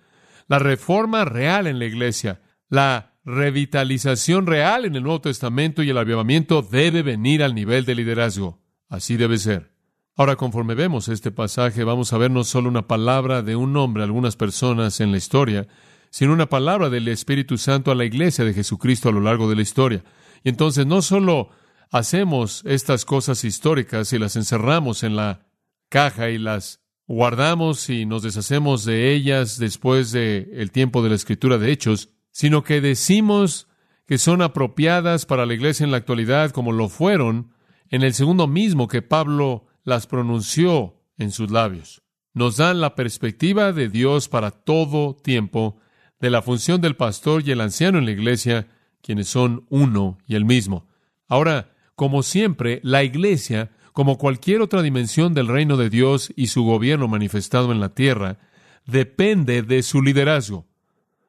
La 0.46 0.60
reforma 0.60 1.24
real 1.24 1.66
en 1.66 1.80
la 1.80 1.84
iglesia, 1.84 2.40
la 2.68 3.18
revitalización 3.24 4.46
real 4.46 4.84
en 4.84 4.94
el 4.94 5.02
Nuevo 5.02 5.20
Testamento 5.20 5.82
y 5.82 5.90
el 5.90 5.98
avivamiento 5.98 6.62
debe 6.62 7.02
venir 7.02 7.42
al 7.42 7.54
nivel 7.54 7.84
de 7.84 7.96
liderazgo. 7.96 8.62
Así 8.88 9.16
debe 9.16 9.38
ser. 9.38 9.72
Ahora, 10.16 10.36
conforme 10.36 10.74
vemos 10.74 11.08
este 11.08 11.32
pasaje, 11.32 11.82
vamos 11.82 12.12
a 12.12 12.18
ver 12.18 12.30
no 12.30 12.44
solo 12.44 12.68
una 12.68 12.86
palabra 12.86 13.42
de 13.42 13.56
un 13.56 13.76
hombre 13.76 14.02
a 14.02 14.06
algunas 14.06 14.36
personas 14.36 15.00
en 15.00 15.10
la 15.10 15.18
historia, 15.18 15.66
sino 16.10 16.32
una 16.32 16.46
palabra 16.46 16.90
del 16.90 17.08
Espíritu 17.08 17.58
Santo 17.58 17.90
a 17.90 17.96
la 17.96 18.04
iglesia 18.04 18.44
de 18.44 18.54
Jesucristo 18.54 19.08
a 19.08 19.12
lo 19.12 19.20
largo 19.20 19.50
de 19.50 19.56
la 19.56 19.62
historia. 19.62 20.04
Y 20.44 20.48
entonces 20.48 20.86
no 20.86 21.02
solo 21.02 21.50
hacemos 21.90 22.62
estas 22.66 23.04
cosas 23.04 23.42
históricas 23.42 24.12
y 24.12 24.18
las 24.18 24.36
encerramos 24.36 25.02
en 25.02 25.16
la 25.16 25.46
caja 25.88 26.30
y 26.30 26.38
las 26.38 26.80
guardamos 27.14 27.90
y 27.90 28.06
nos 28.06 28.22
deshacemos 28.22 28.84
de 28.84 29.12
ellas 29.12 29.58
después 29.58 30.12
del 30.12 30.48
el 30.52 30.70
tiempo 30.70 31.02
de 31.02 31.08
la 31.08 31.16
escritura 31.16 31.58
de 31.58 31.72
Hechos, 31.72 32.10
sino 32.30 32.62
que 32.62 32.80
decimos 32.80 33.66
que 34.06 34.16
son 34.16 34.42
apropiadas 34.42 35.26
para 35.26 35.44
la 35.44 35.54
iglesia 35.54 35.82
en 35.82 35.90
la 35.90 35.96
actualidad 35.96 36.52
como 36.52 36.70
lo 36.70 36.88
fueron 36.88 37.52
en 37.88 38.02
el 38.02 38.14
segundo 38.14 38.46
mismo 38.46 38.86
que 38.86 39.02
Pablo 39.02 39.66
las 39.82 40.06
pronunció 40.06 41.02
en 41.18 41.32
sus 41.32 41.50
labios. 41.50 42.04
Nos 42.32 42.58
dan 42.58 42.80
la 42.80 42.94
perspectiva 42.94 43.72
de 43.72 43.88
Dios 43.88 44.28
para 44.28 44.52
todo 44.52 45.16
tiempo, 45.16 45.80
de 46.20 46.30
la 46.30 46.42
función 46.42 46.80
del 46.80 46.94
pastor 46.94 47.42
y 47.44 47.50
el 47.50 47.60
anciano 47.60 47.98
en 47.98 48.04
la 48.04 48.12
iglesia, 48.12 48.68
quienes 49.02 49.26
son 49.26 49.66
uno 49.68 50.18
y 50.28 50.36
el 50.36 50.44
mismo. 50.44 50.86
Ahora, 51.26 51.72
como 51.96 52.22
siempre, 52.22 52.78
la 52.84 53.02
iglesia, 53.02 53.72
como 53.92 54.18
cualquier 54.18 54.60
otra 54.62 54.82
dimensión 54.82 55.34
del 55.34 55.48
reino 55.48 55.76
de 55.76 55.90
Dios 55.90 56.32
y 56.36 56.48
su 56.48 56.62
gobierno 56.62 57.08
manifestado 57.08 57.72
en 57.72 57.80
la 57.80 57.94
tierra, 57.94 58.38
depende 58.86 59.62
de 59.62 59.82
su 59.82 60.02
liderazgo. 60.02 60.66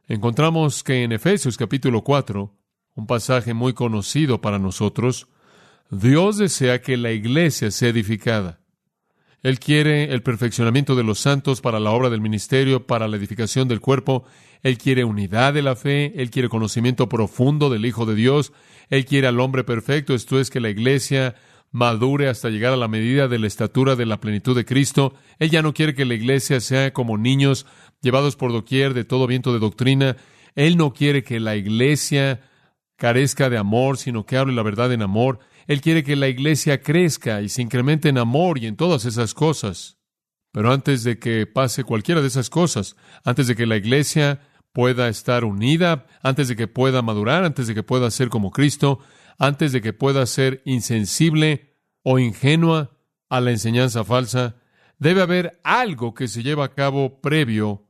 Encontramos 0.08 0.84
que 0.84 1.04
en 1.04 1.12
Efesios 1.12 1.58
capítulo 1.58 2.04
4, 2.04 2.54
un 2.96 3.08
pasaje 3.08 3.54
muy 3.54 3.74
conocido 3.74 4.42
para 4.42 4.60
nosotros, 4.60 5.28
Dios 5.90 6.38
desea 6.38 6.82
que 6.82 6.98
la 6.98 7.12
iglesia 7.12 7.72
sea 7.72 7.90
edificada. 7.90 8.60
Él 9.44 9.60
quiere 9.60 10.14
el 10.14 10.22
perfeccionamiento 10.22 10.96
de 10.96 11.04
los 11.04 11.20
santos 11.20 11.62
para 11.62 11.80
la 11.80 11.92
obra 11.92 12.10
del 12.10 12.22
ministerio, 12.22 12.86
para 12.86 13.08
la 13.08 13.18
edificación 13.18 13.68
del 13.68 13.82
cuerpo. 13.82 14.24
Él 14.62 14.78
quiere 14.78 15.04
unidad 15.04 15.54
de 15.54 15.64
la 15.64 15.76
fe, 15.76 16.14
Él 16.22 16.30
quiere 16.30 16.48
conocimiento 16.48 17.10
profundo 17.10 17.70
del 17.70 17.86
Hijo 17.86 18.06
de 18.06 18.14
Dios, 18.14 18.54
Él 18.90 19.06
quiere 19.06 19.28
al 19.28 19.40
hombre 19.40 19.64
perfecto, 19.64 20.14
esto 20.14 20.40
es 20.40 20.52
que 20.52 20.60
la 20.60 20.70
iglesia 20.70 21.36
madure 21.72 22.28
hasta 22.28 22.50
llegar 22.50 22.74
a 22.74 22.78
la 22.78 22.88
medida 22.88 23.28
de 23.28 23.40
la 23.40 23.48
estatura 23.48 23.96
de 23.96 24.06
la 24.06 24.20
plenitud 24.20 24.56
de 24.56 24.66
Cristo. 24.66 25.14
Él 25.40 25.50
ya 25.50 25.62
no 25.62 25.74
quiere 25.74 25.96
que 25.96 26.06
la 26.06 26.14
iglesia 26.14 26.60
sea 26.60 26.94
como 26.94 27.18
niños 27.18 27.66
llevados 28.02 28.36
por 28.36 28.52
doquier 28.52 28.94
de 28.94 29.06
todo 29.06 29.28
viento 29.28 29.54
de 29.54 29.60
doctrina. 29.60 30.18
Él 30.56 30.78
no 30.78 30.94
quiere 30.94 31.24
que 31.24 31.40
la 31.40 31.56
iglesia 31.56 32.42
carezca 32.98 33.50
de 33.50 33.58
amor, 33.58 33.98
sino 33.98 34.26
que 34.26 34.38
hable 34.38 34.54
la 34.54 34.64
verdad 34.64 34.92
en 34.92 35.02
amor. 35.02 35.40
Él 35.68 35.82
quiere 35.82 36.04
que 36.04 36.16
la 36.16 36.28
iglesia 36.28 36.82
crezca 36.82 37.42
y 37.42 37.50
se 37.50 37.62
incremente 37.62 38.10
en 38.10 38.18
amor 38.18 38.58
y 38.60 38.68
en 38.68 38.76
todas 38.76 39.06
esas 39.06 39.34
cosas. 39.34 39.98
Pero 40.52 40.72
antes 40.74 41.04
de 41.04 41.18
que 41.18 41.48
pase 41.48 41.86
cualquiera 41.86 42.22
de 42.22 42.28
esas 42.28 42.50
cosas, 42.50 42.98
antes 43.24 43.48
de 43.48 43.56
que 43.56 43.66
la 43.66 43.78
iglesia 43.78 44.42
pueda 44.74 45.08
estar 45.08 45.46
unida, 45.46 46.06
antes 46.22 46.48
de 46.48 46.56
que 46.56 46.68
pueda 46.68 47.02
madurar, 47.02 47.44
antes 47.44 47.68
de 47.68 47.74
que 47.74 47.84
pueda 47.84 48.12
ser 48.12 48.30
como 48.30 48.52
Cristo, 48.52 49.00
antes 49.42 49.72
de 49.72 49.82
que 49.82 49.92
pueda 49.92 50.28
ser 50.28 50.62
insensible 50.66 51.74
o 52.04 52.20
ingenua 52.20 52.96
a 53.28 53.42
la 53.42 53.50
enseñanza 53.50 54.04
falsa, 54.04 54.56
debe 55.00 55.24
haber 55.24 55.60
algo 55.64 56.14
que 56.14 56.28
se 56.28 56.44
lleva 56.44 56.66
a 56.66 56.74
cabo 56.76 57.22
previo 57.22 57.88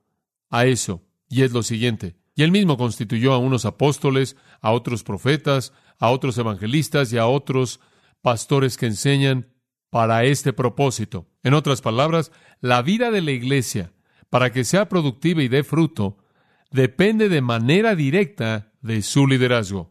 a 0.49 0.65
eso, 0.65 1.03
y 1.27 1.41
es 1.41 1.51
lo 1.51 1.61
siguiente. 1.61 2.15
Y 2.35 2.43
él 2.43 2.53
mismo 2.53 2.77
constituyó 2.77 3.33
a 3.33 3.37
unos 3.37 3.65
apóstoles, 3.65 4.37
a 4.61 4.71
otros 4.71 5.03
profetas, 5.03 5.73
a 5.99 6.09
otros 6.09 6.37
evangelistas 6.37 7.11
y 7.11 7.17
a 7.17 7.27
otros 7.27 7.81
pastores 8.21 8.77
que 8.77 8.85
enseñan 8.85 9.49
para 9.89 10.23
este 10.23 10.53
propósito. 10.53 11.27
En 11.43 11.53
otras 11.53 11.81
palabras, 11.81 12.31
la 12.61 12.81
vida 12.81 13.11
de 13.11 13.19
la 13.19 13.31
iglesia, 13.31 13.91
para 14.29 14.53
que 14.53 14.63
sea 14.63 14.87
productiva 14.87 15.43
y 15.43 15.49
dé 15.49 15.65
fruto, 15.65 16.17
depende 16.71 17.27
de 17.27 17.41
manera 17.41 17.93
directa 17.93 18.71
de 18.79 19.01
su 19.01 19.27
liderazgo. 19.27 19.90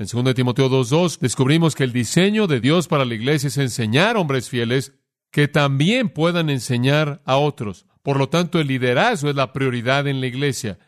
En 0.00 0.06
2 0.06 0.34
Timoteo 0.34 0.70
2.2 0.70 1.18
descubrimos 1.18 1.74
que 1.74 1.84
el 1.84 1.92
diseño 1.92 2.46
de 2.46 2.60
Dios 2.60 2.88
para 2.88 3.04
la 3.04 3.14
iglesia 3.14 3.48
es 3.48 3.58
enseñar 3.58 4.16
hombres 4.16 4.48
fieles 4.48 4.94
que 5.30 5.46
también 5.46 6.08
puedan 6.08 6.48
enseñar 6.48 7.20
a 7.26 7.36
otros. 7.36 7.84
Por 8.02 8.16
lo 8.16 8.30
tanto, 8.30 8.58
el 8.58 8.68
liderazgo 8.68 9.28
es 9.28 9.36
la 9.36 9.52
prioridad 9.52 10.08
en 10.08 10.22
la 10.22 10.26
iglesia. 10.26 10.78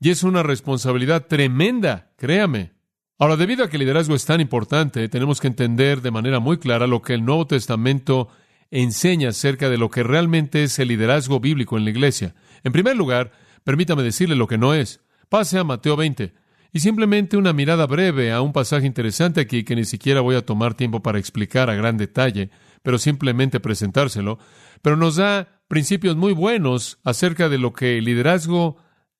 Y 0.00 0.08
es 0.08 0.22
una 0.22 0.42
responsabilidad 0.42 1.26
tremenda, 1.26 2.14
créame. 2.16 2.72
Ahora, 3.18 3.36
debido 3.36 3.62
a 3.62 3.68
que 3.68 3.76
el 3.76 3.80
liderazgo 3.80 4.14
es 4.14 4.24
tan 4.24 4.40
importante, 4.40 5.06
tenemos 5.10 5.38
que 5.38 5.48
entender 5.48 6.00
de 6.00 6.10
manera 6.10 6.40
muy 6.40 6.56
clara 6.56 6.86
lo 6.86 7.02
que 7.02 7.12
el 7.12 7.26
Nuevo 7.26 7.46
Testamento 7.46 8.28
enseña 8.70 9.28
acerca 9.28 9.68
de 9.68 9.76
lo 9.76 9.90
que 9.90 10.02
realmente 10.02 10.62
es 10.62 10.78
el 10.78 10.88
liderazgo 10.88 11.40
bíblico 11.40 11.76
en 11.76 11.84
la 11.84 11.90
iglesia. 11.90 12.34
En 12.64 12.72
primer 12.72 12.96
lugar, 12.96 13.32
permítame 13.64 14.02
decirle 14.02 14.34
lo 14.34 14.46
que 14.46 14.56
no 14.56 14.72
es. 14.72 15.02
Pase 15.28 15.58
a 15.58 15.64
Mateo 15.64 15.94
20 15.94 16.40
y 16.72 16.80
simplemente 16.80 17.36
una 17.36 17.52
mirada 17.52 17.86
breve 17.86 18.32
a 18.32 18.40
un 18.40 18.52
pasaje 18.52 18.86
interesante 18.86 19.40
aquí 19.40 19.62
que 19.64 19.76
ni 19.76 19.84
siquiera 19.84 20.20
voy 20.20 20.36
a 20.36 20.46
tomar 20.46 20.74
tiempo 20.74 21.02
para 21.02 21.18
explicar 21.18 21.68
a 21.68 21.74
gran 21.74 21.98
detalle, 21.98 22.50
pero 22.82 22.98
simplemente 22.98 23.60
presentárselo, 23.60 24.38
pero 24.80 24.96
nos 24.96 25.16
da 25.16 25.62
principios 25.68 26.16
muy 26.16 26.32
buenos 26.32 26.98
acerca 27.04 27.48
de 27.48 27.58
lo 27.58 27.72
que 27.72 27.98
el 27.98 28.04
liderazgo 28.04 28.76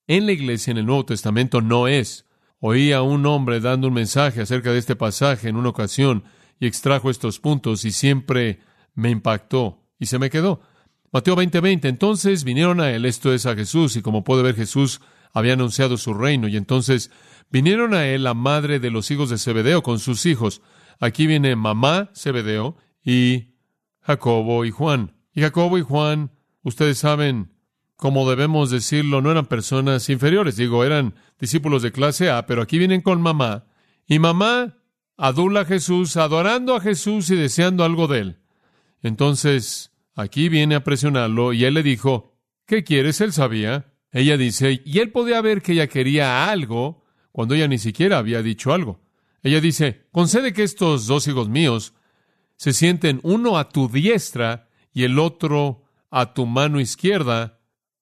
en 0.07 0.27
la 0.27 0.33
iglesia 0.33 0.71
en 0.71 0.79
el 0.79 0.87
Nuevo 0.87 1.05
Testamento 1.05 1.61
no 1.61 1.89
es. 1.89 2.27
Oí 2.59 2.93
a 2.93 3.03
un 3.03 3.27
hombre 3.27 3.61
dando 3.61 3.89
un 3.89 3.95
mensaje 3.95 4.41
acerca 4.41 4.73
de 4.73 4.79
este 4.79 4.97
pasaje 4.97 5.49
en 5.49 5.57
una 5.57 5.71
ocasión 5.71 6.25
y 6.59 6.67
extrajo 6.67 7.11
estos 7.11 7.39
puntos 7.39 7.85
y 7.85 7.93
siempre 7.93 8.61
me 8.95 9.11
impactó 9.11 9.83
y 9.99 10.07
se 10.07 10.19
me 10.19 10.31
quedó. 10.31 10.63
Mateo 11.13 11.37
20:20, 11.37 11.89
entonces 11.89 12.45
vinieron 12.45 12.81
a 12.81 12.91
él, 12.91 13.05
esto 13.05 13.35
es 13.35 13.45
a 13.45 13.55
Jesús, 13.55 13.97
y 13.97 14.03
como 14.03 14.25
puede 14.25 14.43
ver 14.43 14.55
Jesús 14.55 15.01
había 15.35 15.53
anunciado 15.53 15.97
su 15.97 16.15
reino, 16.15 16.49
y 16.49 16.57
entonces 16.57 17.11
vinieron 17.53 17.95
a 17.95 18.07
él 18.07 18.25
la 18.25 18.35
madre 18.35 18.81
de 18.81 18.91
los 18.91 19.11
hijos 19.11 19.31
de 19.31 19.39
Zebedeo 19.39 19.83
con 19.83 19.99
sus 19.99 20.27
hijos. 20.27 20.63
Aquí 20.99 21.27
viene 21.27 21.55
mamá 21.55 22.11
Zebedeo 22.17 22.77
y 23.05 23.53
Jacobo 24.01 24.65
y 24.65 24.71
Juan. 24.71 25.15
Y 25.35 25.43
Jacobo 25.43 25.79
y 25.79 25.83
Juan, 25.83 26.33
ustedes 26.63 26.99
saben, 26.99 27.53
como 27.97 28.29
debemos 28.29 28.71
decirlo, 28.71 29.21
no 29.21 29.31
eran 29.31 29.47
personas 29.47 30.09
inferiores, 30.09 30.57
digo, 30.57 30.85
eran 30.85 31.15
discípulos 31.39 31.83
de 31.83 31.93
clase 31.93 32.31
A, 32.31 32.47
pero 32.47 32.63
aquí 32.63 32.79
vienen 32.79 33.01
con 33.01 33.23
mamá, 33.23 33.67
y 34.07 34.19
mamá 34.19 34.79
adula 35.17 35.61
a 35.61 35.65
Jesús, 35.65 36.17
adorando 36.17 36.75
a 36.75 36.81
Jesús 36.81 37.31
y 37.31 37.37
deseando 37.37 37.85
algo 37.85 38.09
de 38.09 38.19
él. 38.19 38.39
Entonces, 39.03 39.93
aquí 40.15 40.49
viene 40.49 40.75
a 40.75 40.85
presionarlo, 40.85 41.53
y 41.53 41.65
él 41.65 41.75
le 41.75 41.83
dijo, 41.83 42.35
¿qué 42.67 42.83
quieres? 42.83 43.21
Él 43.21 43.33
sabía. 43.33 43.93
Ella 44.11 44.37
dice, 44.37 44.83
y 44.85 44.99
él 44.99 45.13
podía 45.13 45.41
ver 45.41 45.63
que 45.63 45.73
ella 45.73 45.87
quería 45.87 46.51
algo 46.51 47.02
cuando 47.33 47.55
ella 47.55 47.69
ni 47.69 47.79
siquiera 47.79 48.19
había 48.19 48.43
dicho 48.43 48.73
algo. 48.73 49.01
Ella 49.43 49.61
dice, 49.61 50.07
concede 50.13 50.53
que 50.53 50.63
estos 50.63 51.07
dos 51.07 51.27
hijos 51.27 51.49
míos 51.49 51.95
se 52.57 52.73
sienten 52.73 53.21
uno 53.25 53.59
a 53.59 53.69
tu 53.69 53.89
diestra 53.89 54.69
y 54.93 55.03
el 55.05 55.19
otro 55.19 55.83
a 56.11 56.35
tu 56.35 56.47
mano 56.47 56.79
izquierda 56.79 57.59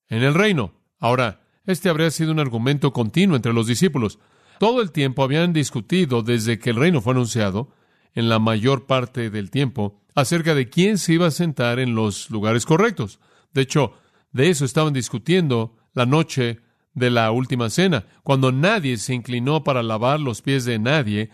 en 0.09 0.23
el 0.23 0.35
reino. 0.35 0.75
Ahora, 0.99 1.41
este 1.65 1.89
habría 1.89 2.11
sido 2.11 2.33
un 2.33 2.41
argumento 2.41 2.93
continuo 2.93 3.37
entre 3.37 3.53
los 3.53 3.67
discípulos. 3.67 4.19
Todo 4.59 4.83
el 4.83 4.93
tiempo 4.93 5.23
habían 5.23 5.53
discutido 5.53 6.23
desde 6.23 6.59
que 6.59 6.71
el 6.71 6.77
reino 6.77 7.01
fue 7.01 7.13
anunciado, 7.15 7.73
en 8.15 8.29
la 8.29 8.39
mayor 8.39 8.87
parte 8.87 9.31
del 9.31 9.51
tiempo, 9.51 10.01
acerca 10.15 10.55
de 10.55 10.69
quién 10.69 10.99
se 10.99 11.15
iba 11.15 11.29
a 11.29 11.31
sentar 11.31 11.79
en 11.79 11.95
los 11.95 12.29
lugares 12.31 12.67
correctos. 12.67 13.21
De 13.53 13.63
hecho, 13.63 13.95
de 14.33 14.51
eso 14.51 14.65
estaban 14.65 14.93
discutiendo 14.93 15.77
la 15.95 16.07
noche 16.07 16.61
de 17.01 17.11
la 17.11 17.33
última 17.33 17.69
cena, 17.71 18.07
cuando 18.23 18.53
nadie 18.53 18.97
se 18.99 19.15
inclinó 19.15 19.65
para 19.65 19.83
lavar 19.83 20.21
los 20.21 20.43
pies 20.43 20.65
de 20.65 20.79
nadie, 20.79 21.31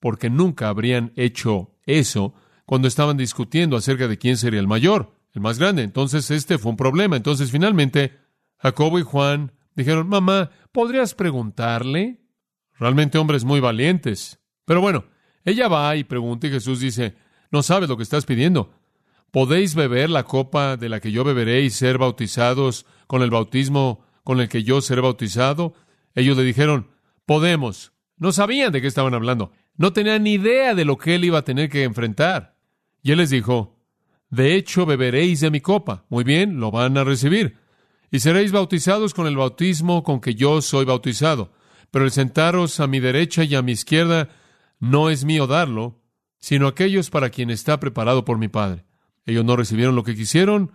porque 0.00 0.30
nunca 0.30 0.68
habrían 0.68 1.12
hecho 1.14 1.76
eso 1.84 2.34
cuando 2.66 2.88
estaban 2.88 3.16
discutiendo 3.16 3.76
acerca 3.76 4.08
de 4.08 4.18
quién 4.18 4.36
sería 4.36 4.58
el 4.58 4.66
mayor 4.66 5.20
el 5.34 5.40
más 5.40 5.58
grande. 5.58 5.82
Entonces 5.82 6.30
este 6.30 6.58
fue 6.58 6.70
un 6.70 6.76
problema. 6.76 7.16
Entonces 7.16 7.50
finalmente 7.50 8.18
Jacobo 8.58 8.98
y 8.98 9.02
Juan 9.02 9.52
dijeron, 9.74 10.08
mamá, 10.08 10.50
¿podrías 10.72 11.14
preguntarle? 11.14 12.20
Realmente 12.78 13.18
hombres 13.18 13.44
muy 13.44 13.60
valientes. 13.60 14.40
Pero 14.64 14.80
bueno, 14.80 15.04
ella 15.44 15.68
va 15.68 15.96
y 15.96 16.04
pregunta 16.04 16.46
y 16.46 16.50
Jesús 16.50 16.80
dice, 16.80 17.16
no 17.50 17.62
sabes 17.62 17.88
lo 17.88 17.96
que 17.96 18.02
estás 18.02 18.26
pidiendo. 18.26 18.72
¿Podéis 19.30 19.74
beber 19.74 20.10
la 20.10 20.24
copa 20.24 20.76
de 20.76 20.88
la 20.88 21.00
que 21.00 21.12
yo 21.12 21.22
beberé 21.22 21.62
y 21.62 21.70
ser 21.70 21.98
bautizados 21.98 22.86
con 23.06 23.22
el 23.22 23.30
bautismo 23.30 24.04
con 24.24 24.40
el 24.40 24.48
que 24.48 24.62
yo 24.62 24.80
seré 24.80 25.00
bautizado? 25.00 25.74
Ellos 26.14 26.36
le 26.36 26.44
dijeron, 26.44 26.88
podemos. 27.26 27.92
No 28.16 28.32
sabían 28.32 28.72
de 28.72 28.80
qué 28.80 28.86
estaban 28.86 29.14
hablando. 29.14 29.52
No 29.76 29.92
tenían 29.92 30.24
ni 30.24 30.34
idea 30.34 30.74
de 30.74 30.84
lo 30.84 30.98
que 30.98 31.14
él 31.14 31.24
iba 31.24 31.38
a 31.38 31.44
tener 31.44 31.70
que 31.70 31.84
enfrentar. 31.84 32.56
Y 33.02 33.12
él 33.12 33.18
les 33.18 33.30
dijo, 33.30 33.78
de 34.28 34.54
hecho, 34.54 34.86
beberéis 34.86 35.40
de 35.40 35.50
mi 35.50 35.60
copa. 35.60 36.04
Muy 36.08 36.24
bien, 36.24 36.60
lo 36.60 36.70
van 36.70 36.96
a 36.98 37.04
recibir. 37.04 37.56
Y 38.10 38.20
seréis 38.20 38.52
bautizados 38.52 39.14
con 39.14 39.26
el 39.26 39.36
bautismo 39.36 40.02
con 40.02 40.20
que 40.20 40.34
yo 40.34 40.62
soy 40.62 40.84
bautizado. 40.84 41.52
Pero 41.90 42.04
el 42.04 42.10
sentaros 42.10 42.78
a 42.80 42.86
mi 42.86 43.00
derecha 43.00 43.44
y 43.44 43.54
a 43.54 43.62
mi 43.62 43.72
izquierda 43.72 44.28
no 44.78 45.10
es 45.10 45.24
mío 45.24 45.46
darlo, 45.46 46.00
sino 46.38 46.66
aquellos 46.66 47.10
para 47.10 47.30
quien 47.30 47.50
está 47.50 47.80
preparado 47.80 48.24
por 48.24 48.38
mi 48.38 48.48
Padre. 48.48 48.84
Ellos 49.26 49.44
no 49.44 49.56
recibieron 49.56 49.94
lo 49.94 50.04
que 50.04 50.14
quisieron, 50.14 50.72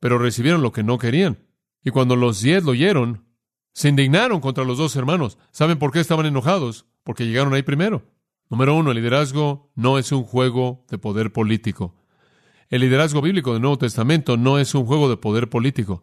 pero 0.00 0.18
recibieron 0.18 0.62
lo 0.62 0.72
que 0.72 0.82
no 0.82 0.98
querían. 0.98 1.38
Y 1.84 1.90
cuando 1.90 2.16
los 2.16 2.40
diez 2.40 2.64
lo 2.64 2.72
oyeron, 2.72 3.24
se 3.72 3.88
indignaron 3.88 4.40
contra 4.40 4.64
los 4.64 4.78
dos 4.78 4.96
hermanos. 4.96 5.38
¿Saben 5.50 5.78
por 5.78 5.92
qué 5.92 6.00
estaban 6.00 6.26
enojados? 6.26 6.86
Porque 7.02 7.26
llegaron 7.26 7.52
ahí 7.52 7.62
primero. 7.62 8.02
Número 8.48 8.74
uno, 8.74 8.90
el 8.90 8.96
liderazgo 8.96 9.70
no 9.74 9.98
es 9.98 10.10
un 10.12 10.24
juego 10.24 10.84
de 10.90 10.98
poder 10.98 11.32
político. 11.32 11.94
El 12.70 12.80
liderazgo 12.80 13.20
bíblico 13.20 13.52
del 13.52 13.62
Nuevo 13.62 13.78
Testamento 13.78 14.36
no 14.36 14.58
es 14.58 14.74
un 14.74 14.86
juego 14.86 15.08
de 15.08 15.16
poder 15.16 15.48
político. 15.48 16.02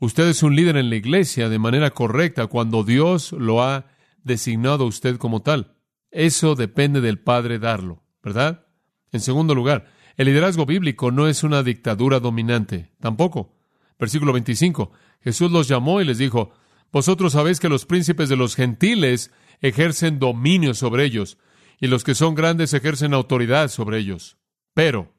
Usted 0.00 0.28
es 0.28 0.42
un 0.42 0.56
líder 0.56 0.76
en 0.76 0.90
la 0.90 0.96
iglesia 0.96 1.48
de 1.48 1.58
manera 1.58 1.90
correcta 1.90 2.46
cuando 2.46 2.84
Dios 2.84 3.32
lo 3.32 3.62
ha 3.62 3.86
designado 4.24 4.84
a 4.84 4.88
usted 4.88 5.18
como 5.18 5.42
tal. 5.42 5.76
Eso 6.10 6.54
depende 6.54 7.00
del 7.00 7.20
Padre 7.20 7.58
darlo, 7.58 8.02
¿verdad? 8.22 8.66
En 9.12 9.20
segundo 9.20 9.54
lugar, 9.54 9.86
el 10.16 10.26
liderazgo 10.26 10.66
bíblico 10.66 11.10
no 11.10 11.28
es 11.28 11.44
una 11.44 11.62
dictadura 11.62 12.18
dominante, 12.18 12.92
tampoco. 12.98 13.54
Versículo 13.98 14.32
25. 14.32 14.90
Jesús 15.22 15.50
los 15.50 15.68
llamó 15.68 16.00
y 16.00 16.04
les 16.04 16.18
dijo, 16.18 16.52
Vosotros 16.92 17.32
sabéis 17.32 17.60
que 17.60 17.68
los 17.68 17.86
príncipes 17.86 18.28
de 18.28 18.36
los 18.36 18.56
gentiles 18.56 19.30
ejercen 19.60 20.18
dominio 20.18 20.74
sobre 20.74 21.04
ellos, 21.04 21.38
y 21.78 21.86
los 21.86 22.04
que 22.04 22.14
son 22.14 22.34
grandes 22.34 22.74
ejercen 22.74 23.14
autoridad 23.14 23.68
sobre 23.68 23.98
ellos. 23.98 24.38
Pero 24.74 25.14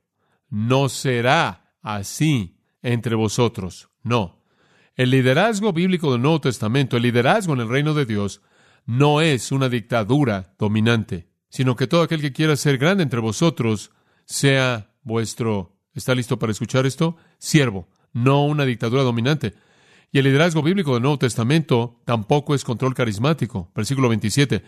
no 0.50 0.90
será 0.90 1.76
así 1.82 2.58
entre 2.82 3.16
vosotros. 3.16 3.90
No. 4.04 4.44
El 4.96 5.12
liderazgo 5.12 5.74
bíblico 5.74 6.12
del 6.12 6.22
Nuevo 6.22 6.42
Testamento, 6.42 6.98
el 6.98 7.04
liderazgo 7.04 7.54
en 7.54 7.62
el 7.62 7.70
reino 7.70 7.94
de 7.94 8.06
Dios, 8.06 8.42
no 8.86 9.22
es 9.22 9.52
una 9.52 9.70
dictadura 9.70 10.54
dominante, 10.60 11.30
sino 11.50 11.76
que 11.76 11.88
todo 11.88 12.02
aquel 12.02 12.22
que 12.22 12.34
quiera 12.34 12.56
ser 12.56 12.78
grande 12.78 13.04
entre 13.04 13.22
vosotros 13.22 13.92
sea 14.26 14.94
vuestro, 15.04 15.78
¿está 15.94 16.14
listo 16.14 16.38
para 16.38 16.52
escuchar 16.52 16.86
esto? 16.86 17.16
Siervo, 17.38 17.88
no 18.12 18.46
una 18.46 18.66
dictadura 18.66 19.04
dominante. 19.04 19.54
Y 20.12 20.20
el 20.20 20.26
liderazgo 20.26 20.62
bíblico 20.62 20.94
del 20.94 21.04
Nuevo 21.04 21.20
Testamento 21.20 22.02
tampoco 22.06 22.54
es 22.54 22.66
control 22.66 22.94
carismático. 22.94 23.72
Versículo 23.74 24.10
27. 24.10 24.64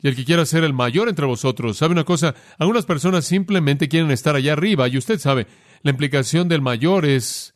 Y 0.00 0.08
el 0.08 0.16
que 0.16 0.24
quiera 0.24 0.44
ser 0.44 0.64
el 0.64 0.72
mayor 0.72 1.08
entre 1.08 1.26
vosotros, 1.26 1.76
¿sabe 1.76 1.92
una 1.92 2.04
cosa? 2.04 2.34
Algunas 2.58 2.84
personas 2.84 3.24
simplemente 3.24 3.88
quieren 3.88 4.10
estar 4.10 4.34
allá 4.34 4.52
arriba 4.52 4.88
y 4.88 4.96
usted 4.96 5.18
sabe, 5.18 5.46
la 5.82 5.90
implicación 5.90 6.48
del 6.48 6.62
mayor 6.62 7.04
es 7.04 7.54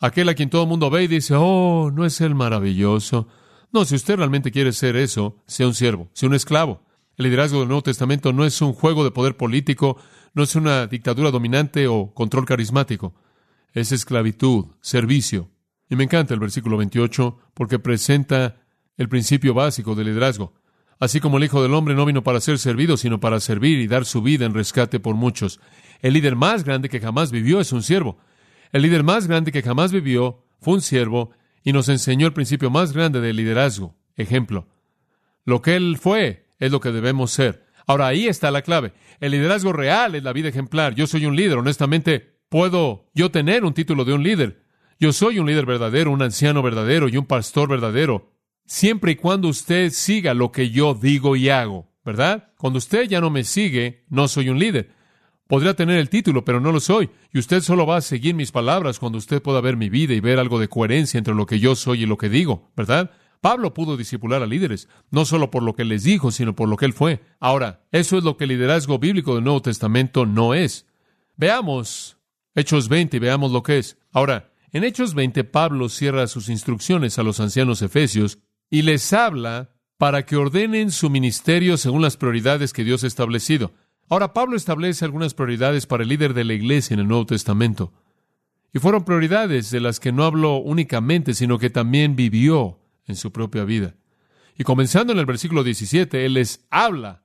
aquel 0.00 0.28
a 0.28 0.34
quien 0.34 0.50
todo 0.50 0.62
el 0.62 0.68
mundo 0.68 0.90
ve 0.90 1.04
y 1.04 1.08
dice, 1.08 1.34
oh, 1.36 1.90
no 1.92 2.04
es 2.04 2.20
el 2.20 2.34
maravilloso. 2.34 3.28
No, 3.72 3.84
si 3.84 3.96
usted 3.96 4.16
realmente 4.16 4.50
quiere 4.50 4.72
ser 4.72 4.96
eso, 4.96 5.42
sea 5.46 5.66
un 5.66 5.74
siervo, 5.74 6.10
sea 6.14 6.28
un 6.28 6.34
esclavo. 6.34 6.82
El 7.16 7.24
liderazgo 7.24 7.58
del 7.58 7.68
Nuevo 7.68 7.82
Testamento 7.82 8.32
no 8.32 8.44
es 8.44 8.60
un 8.62 8.72
juego 8.72 9.02
de 9.02 9.10
poder 9.10 9.36
político, 9.36 9.98
no 10.34 10.44
es 10.44 10.54
una 10.54 10.86
dictadura 10.86 11.32
dominante 11.32 11.88
o 11.88 12.14
control 12.14 12.44
carismático. 12.44 13.14
Es 13.72 13.90
esclavitud, 13.92 14.66
servicio. 14.80 15.50
Y 15.88 15.96
me 15.96 16.04
encanta 16.04 16.34
el 16.34 16.40
versículo 16.40 16.76
28 16.76 17.38
porque 17.54 17.78
presenta 17.78 18.56
el 18.96 19.08
principio 19.08 19.54
básico 19.54 19.94
del 19.94 20.08
liderazgo. 20.08 20.54
Así 21.00 21.20
como 21.20 21.38
el 21.38 21.44
Hijo 21.44 21.62
del 21.62 21.74
Hombre 21.74 21.94
no 21.94 22.04
vino 22.04 22.22
para 22.22 22.40
ser 22.40 22.58
servido, 22.58 22.96
sino 22.96 23.20
para 23.20 23.40
servir 23.40 23.78
y 23.78 23.86
dar 23.86 24.04
su 24.04 24.20
vida 24.20 24.44
en 24.44 24.54
rescate 24.54 24.98
por 24.98 25.14
muchos. 25.14 25.60
El 26.02 26.14
líder 26.14 26.34
más 26.34 26.64
grande 26.64 26.88
que 26.88 27.00
jamás 27.00 27.30
vivió 27.30 27.60
es 27.60 27.72
un 27.72 27.82
siervo. 27.82 28.18
El 28.72 28.82
líder 28.82 29.04
más 29.04 29.28
grande 29.28 29.52
que 29.52 29.62
jamás 29.62 29.92
vivió 29.92 30.44
fue 30.60 30.74
un 30.74 30.80
siervo 30.80 31.30
y 31.62 31.72
nos 31.72 31.88
enseñó 31.88 32.26
el 32.26 32.32
principio 32.32 32.70
más 32.70 32.92
grande 32.92 33.20
del 33.20 33.36
liderazgo. 33.36 33.94
Ejemplo. 34.16 34.66
Lo 35.44 35.62
que 35.62 35.76
él 35.76 35.96
fue 35.98 36.46
es 36.58 36.72
lo 36.72 36.80
que 36.80 36.90
debemos 36.90 37.30
ser. 37.30 37.66
Ahora 37.86 38.08
ahí 38.08 38.26
está 38.26 38.50
la 38.50 38.62
clave. 38.62 38.92
El 39.20 39.32
liderazgo 39.32 39.72
real 39.72 40.14
es 40.14 40.22
la 40.22 40.32
vida 40.32 40.48
ejemplar. 40.48 40.94
Yo 40.94 41.06
soy 41.06 41.24
un 41.26 41.36
líder. 41.36 41.58
Honestamente, 41.58 42.38
puedo 42.48 43.08
yo 43.14 43.30
tener 43.30 43.64
un 43.64 43.72
título 43.72 44.04
de 44.04 44.12
un 44.12 44.22
líder. 44.22 44.64
Yo 45.00 45.12
soy 45.12 45.38
un 45.38 45.46
líder 45.46 45.64
verdadero, 45.64 46.10
un 46.10 46.22
anciano 46.22 46.60
verdadero 46.60 47.08
y 47.08 47.16
un 47.16 47.24
pastor 47.24 47.68
verdadero. 47.68 48.32
Siempre 48.66 49.12
y 49.12 49.16
cuando 49.16 49.46
usted 49.48 49.90
siga 49.90 50.34
lo 50.34 50.50
que 50.50 50.70
yo 50.70 50.94
digo 50.94 51.36
y 51.36 51.48
hago, 51.48 51.88
¿verdad? 52.04 52.52
Cuando 52.58 52.78
usted 52.78 53.04
ya 53.04 53.20
no 53.20 53.30
me 53.30 53.44
sigue, 53.44 54.04
no 54.08 54.26
soy 54.26 54.48
un 54.48 54.58
líder. 54.58 54.90
Podría 55.46 55.74
tener 55.74 55.98
el 55.98 56.10
título, 56.10 56.44
pero 56.44 56.60
no 56.60 56.72
lo 56.72 56.80
soy. 56.80 57.10
Y 57.32 57.38
usted 57.38 57.60
solo 57.60 57.86
va 57.86 57.98
a 57.98 58.00
seguir 58.00 58.34
mis 58.34 58.50
palabras 58.50 58.98
cuando 58.98 59.18
usted 59.18 59.40
pueda 59.40 59.60
ver 59.60 59.76
mi 59.76 59.88
vida 59.88 60.14
y 60.14 60.20
ver 60.20 60.40
algo 60.40 60.58
de 60.58 60.68
coherencia 60.68 61.16
entre 61.16 61.34
lo 61.34 61.46
que 61.46 61.60
yo 61.60 61.76
soy 61.76 62.02
y 62.02 62.06
lo 62.06 62.18
que 62.18 62.28
digo, 62.28 62.70
¿verdad? 62.76 63.12
Pablo 63.40 63.72
pudo 63.72 63.96
disipular 63.96 64.42
a 64.42 64.46
líderes, 64.46 64.88
no 65.12 65.24
solo 65.24 65.50
por 65.52 65.62
lo 65.62 65.74
que 65.74 65.84
les 65.84 66.02
dijo, 66.02 66.32
sino 66.32 66.56
por 66.56 66.68
lo 66.68 66.76
que 66.76 66.86
él 66.86 66.92
fue. 66.92 67.20
Ahora, 67.38 67.86
eso 67.92 68.18
es 68.18 68.24
lo 68.24 68.36
que 68.36 68.44
el 68.44 68.50
liderazgo 68.50 68.98
bíblico 68.98 69.36
del 69.36 69.44
Nuevo 69.44 69.62
Testamento 69.62 70.26
no 70.26 70.54
es. 70.54 70.86
Veamos 71.36 72.18
Hechos 72.56 72.88
20 72.88 73.16
y 73.16 73.20
veamos 73.20 73.52
lo 73.52 73.62
que 73.62 73.78
es. 73.78 73.96
Ahora, 74.10 74.47
en 74.72 74.84
Hechos 74.84 75.14
20 75.14 75.44
Pablo 75.44 75.88
cierra 75.88 76.26
sus 76.26 76.48
instrucciones 76.48 77.18
a 77.18 77.22
los 77.22 77.40
ancianos 77.40 77.82
efesios 77.82 78.38
y 78.70 78.82
les 78.82 79.12
habla 79.12 79.70
para 79.96 80.24
que 80.24 80.36
ordenen 80.36 80.90
su 80.90 81.10
ministerio 81.10 81.76
según 81.76 82.02
las 82.02 82.16
prioridades 82.16 82.72
que 82.72 82.84
Dios 82.84 83.02
ha 83.04 83.08
establecido. 83.08 83.72
Ahora, 84.08 84.32
Pablo 84.32 84.56
establece 84.56 85.04
algunas 85.04 85.34
prioridades 85.34 85.86
para 85.86 86.02
el 86.02 86.08
líder 86.08 86.32
de 86.32 86.44
la 86.44 86.54
iglesia 86.54 86.94
en 86.94 87.00
el 87.00 87.08
Nuevo 87.08 87.26
Testamento. 87.26 87.92
Y 88.72 88.78
fueron 88.78 89.04
prioridades 89.04 89.70
de 89.70 89.80
las 89.80 90.00
que 90.00 90.12
no 90.12 90.24
habló 90.24 90.56
únicamente, 90.56 91.34
sino 91.34 91.58
que 91.58 91.68
también 91.68 92.16
vivió 92.16 92.78
en 93.06 93.16
su 93.16 93.32
propia 93.32 93.64
vida. 93.64 93.96
Y 94.56 94.64
comenzando 94.64 95.12
en 95.12 95.18
el 95.18 95.26
versículo 95.26 95.62
17, 95.62 96.24
Él 96.24 96.34
les 96.34 96.66
habla. 96.70 97.22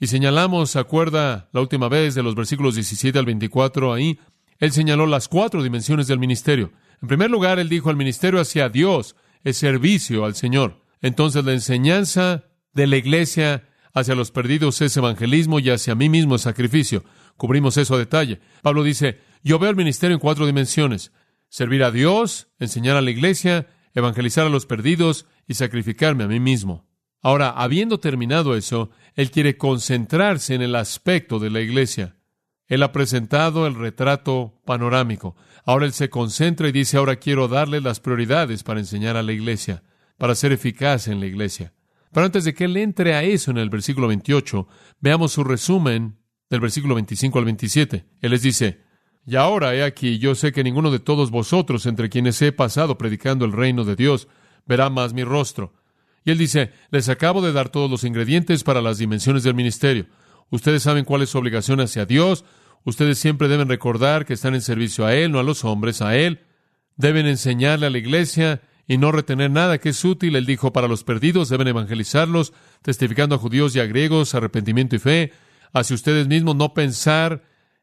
Y 0.00 0.06
señalamos, 0.06 0.70
¿se 0.70 0.78
acuerda 0.78 1.48
la 1.52 1.60
última 1.60 1.88
vez 1.88 2.14
de 2.14 2.22
los 2.22 2.34
versículos 2.34 2.74
17 2.74 3.18
al 3.18 3.26
24 3.26 3.92
ahí? 3.92 4.18
Él 4.58 4.72
señaló 4.72 5.06
las 5.06 5.28
cuatro 5.28 5.62
dimensiones 5.62 6.06
del 6.06 6.18
ministerio. 6.18 6.72
En 7.00 7.08
primer 7.08 7.30
lugar, 7.30 7.58
Él 7.58 7.68
dijo, 7.68 7.90
el 7.90 7.96
ministerio 7.96 8.40
hacia 8.40 8.68
Dios 8.68 9.16
es 9.44 9.56
servicio 9.56 10.24
al 10.24 10.34
Señor. 10.34 10.82
Entonces, 11.00 11.44
la 11.44 11.52
enseñanza 11.52 12.44
de 12.72 12.86
la 12.86 12.96
iglesia 12.96 13.68
hacia 13.94 14.14
los 14.14 14.30
perdidos 14.30 14.80
es 14.80 14.96
evangelismo 14.96 15.60
y 15.60 15.70
hacia 15.70 15.94
mí 15.94 16.08
mismo 16.08 16.34
es 16.34 16.42
sacrificio. 16.42 17.04
Cubrimos 17.36 17.76
eso 17.76 17.94
a 17.94 17.98
detalle. 17.98 18.40
Pablo 18.62 18.82
dice, 18.82 19.20
yo 19.42 19.58
veo 19.58 19.70
el 19.70 19.76
ministerio 19.76 20.14
en 20.14 20.20
cuatro 20.20 20.46
dimensiones. 20.46 21.12
Servir 21.48 21.84
a 21.84 21.90
Dios, 21.90 22.48
enseñar 22.58 22.96
a 22.96 23.00
la 23.00 23.10
iglesia, 23.10 23.68
evangelizar 23.94 24.46
a 24.46 24.50
los 24.50 24.66
perdidos 24.66 25.26
y 25.46 25.54
sacrificarme 25.54 26.24
a 26.24 26.28
mí 26.28 26.40
mismo. 26.40 26.86
Ahora, 27.22 27.50
habiendo 27.50 27.98
terminado 27.98 28.56
eso, 28.56 28.90
él 29.14 29.30
quiere 29.30 29.56
concentrarse 29.56 30.54
en 30.54 30.62
el 30.62 30.74
aspecto 30.76 31.38
de 31.38 31.50
la 31.50 31.60
iglesia. 31.60 32.16
Él 32.68 32.82
ha 32.82 32.92
presentado 32.92 33.66
el 33.66 33.74
retrato 33.74 34.60
panorámico. 34.64 35.36
Ahora 35.64 35.86
él 35.86 35.92
se 35.92 36.10
concentra 36.10 36.68
y 36.68 36.72
dice, 36.72 36.98
ahora 36.98 37.16
quiero 37.16 37.48
darle 37.48 37.80
las 37.80 38.00
prioridades 38.00 38.62
para 38.62 38.80
enseñar 38.80 39.16
a 39.16 39.22
la 39.22 39.32
iglesia, 39.32 39.82
para 40.18 40.34
ser 40.34 40.52
eficaz 40.52 41.08
en 41.08 41.20
la 41.20 41.26
iglesia. 41.26 41.72
Pero 42.12 42.26
antes 42.26 42.44
de 42.44 42.54
que 42.54 42.64
él 42.64 42.76
entre 42.76 43.14
a 43.14 43.22
eso 43.22 43.50
en 43.50 43.58
el 43.58 43.70
versículo 43.70 44.08
28, 44.08 44.68
veamos 45.00 45.32
su 45.32 45.44
resumen 45.44 46.18
del 46.50 46.60
versículo 46.60 46.94
25 46.94 47.38
al 47.38 47.44
27. 47.46 48.06
Él 48.20 48.30
les 48.30 48.42
dice, 48.42 48.82
y 49.26 49.36
ahora 49.36 49.74
he 49.74 49.82
aquí, 49.82 50.18
yo 50.18 50.34
sé 50.34 50.52
que 50.52 50.64
ninguno 50.64 50.90
de 50.90 51.00
todos 51.00 51.30
vosotros, 51.30 51.84
entre 51.86 52.08
quienes 52.08 52.40
he 52.40 52.52
pasado 52.52 52.96
predicando 52.96 53.44
el 53.44 53.52
reino 53.52 53.84
de 53.84 53.96
Dios, 53.96 54.28
verá 54.66 54.88
más 54.88 55.12
mi 55.12 55.24
rostro. 55.24 55.74
Y 56.24 56.30
él 56.30 56.38
dice, 56.38 56.72
les 56.90 57.08
acabo 57.08 57.42
de 57.42 57.52
dar 57.52 57.68
todos 57.68 57.90
los 57.90 58.04
ingredientes 58.04 58.64
para 58.64 58.80
las 58.82 58.98
dimensiones 58.98 59.42
del 59.42 59.54
ministerio. 59.54 60.06
Ustedes 60.50 60.82
saben 60.82 61.04
cuál 61.04 61.22
es 61.22 61.30
su 61.30 61.38
obligación 61.38 61.80
hacia 61.80 62.06
Dios. 62.06 62.44
Ustedes 62.84 63.18
siempre 63.18 63.48
deben 63.48 63.68
recordar 63.68 64.24
que 64.24 64.34
están 64.34 64.54
en 64.54 64.62
servicio 64.62 65.04
a 65.04 65.14
Él, 65.14 65.32
no 65.32 65.38
a 65.38 65.42
los 65.42 65.64
hombres, 65.64 66.00
a 66.00 66.16
Él. 66.16 66.40
Deben 66.96 67.26
enseñarle 67.26 67.86
a 67.86 67.90
la 67.90 67.98
iglesia 67.98 68.62
y 68.86 68.96
no 68.96 69.12
retener 69.12 69.50
nada 69.50 69.78
que 69.78 69.90
es 69.90 70.04
útil. 70.04 70.36
Él 70.36 70.46
dijo, 70.46 70.72
para 70.72 70.88
los 70.88 71.04
perdidos 71.04 71.50
deben 71.50 71.68
evangelizarlos, 71.68 72.54
testificando 72.82 73.34
a 73.34 73.38
judíos 73.38 73.76
y 73.76 73.80
a 73.80 73.86
griegos 73.86 74.34
arrepentimiento 74.34 74.96
y 74.96 74.98
fe. 74.98 75.32
Hacia 75.72 75.94
ustedes 75.94 76.26
mismos 76.26 76.56
no 76.56 76.72
pensar 76.72 77.42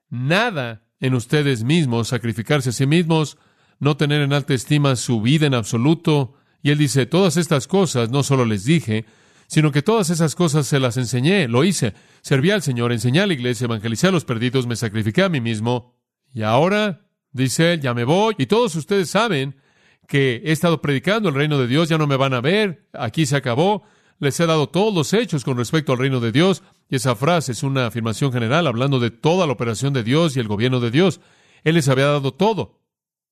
nada 0.10 0.82
en 0.99 1.13
ustedes 1.13 1.63
mismos, 1.63 2.08
sacrificarse 2.08 2.69
a 2.69 2.73
sí 2.73 2.88
mismos, 2.88 3.38
no 3.80 3.97
tener 3.97 4.21
en 4.21 4.34
alta 4.34 4.56
estima 4.56 4.95
su 4.95 5.21
vida 5.21 5.45
en 5.45 5.54
absoluto. 5.54 6.34
Y 6.63 6.71
él 6.71 6.80
dice, 6.80 7.06
todas 7.06 7.38
estas 7.38 7.67
cosas 7.67 8.10
no 8.10 8.23
solo 8.23 8.43
les 8.43 8.65
dije, 8.65 9.06
sino 9.47 9.71
que 9.71 9.81
todas 9.81 10.10
esas 10.10 10.36
cosas 10.36 10.67
se 10.67 10.79
las 10.79 10.97
enseñé, 10.97 11.47
lo 11.47 11.63
hice. 11.63 11.93
Serví 12.21 12.51
al 12.51 12.62
Señor, 12.62 12.91
enseñé 12.91 13.21
a 13.21 13.27
la 13.27 13.34
iglesia, 13.34 13.65
evangelicé 13.65 14.08
a 14.08 14.12
los 14.12 14.25
perdidos, 14.25 14.67
me 14.67 14.75
sacrifiqué 14.75 15.23
a 15.23 15.29
mí 15.29 15.41
mismo. 15.41 15.95
Y 16.34 16.41
ahora, 16.41 17.08
dice 17.31 17.73
él, 17.73 17.81
ya 17.81 17.93
me 17.93 18.03
voy. 18.03 18.36
Y 18.38 18.47
todos 18.47 18.75
ustedes 18.75 19.10
saben 19.10 19.55
que 20.08 20.41
he 20.45 20.51
estado 20.51 20.81
predicando 20.81 21.29
el 21.29 21.36
reino 21.36 21.60
de 21.60 21.67
Dios, 21.67 21.89
ya 21.89 21.97
no 21.97 22.08
me 22.08 22.17
van 22.17 22.34
a 22.34 22.41
ver, 22.41 22.88
aquí 22.93 23.25
se 23.25 23.36
acabó, 23.36 23.84
les 24.19 24.39
he 24.39 24.45
dado 24.45 24.69
todos 24.69 24.93
los 24.93 25.13
hechos 25.13 25.43
con 25.43 25.58
respecto 25.58 25.91
al 25.91 25.99
reino 25.99 26.19
de 26.19 26.31
Dios, 26.31 26.63
y 26.89 26.95
esa 26.95 27.15
frase 27.15 27.51
es 27.51 27.63
una 27.63 27.88
afirmación 27.88 28.31
general 28.31 28.67
hablando 28.67 28.99
de 28.99 29.12
toda 29.12 29.47
la 29.47 29.53
operación 29.53 29.93
de 29.93 30.03
Dios 30.03 30.36
y 30.36 30.39
el 30.39 30.47
gobierno 30.47 30.79
de 30.79 30.91
Dios. 30.91 31.19
Él 31.63 31.75
les 31.75 31.89
había 31.89 32.05
dado 32.05 32.34
todo. 32.34 32.79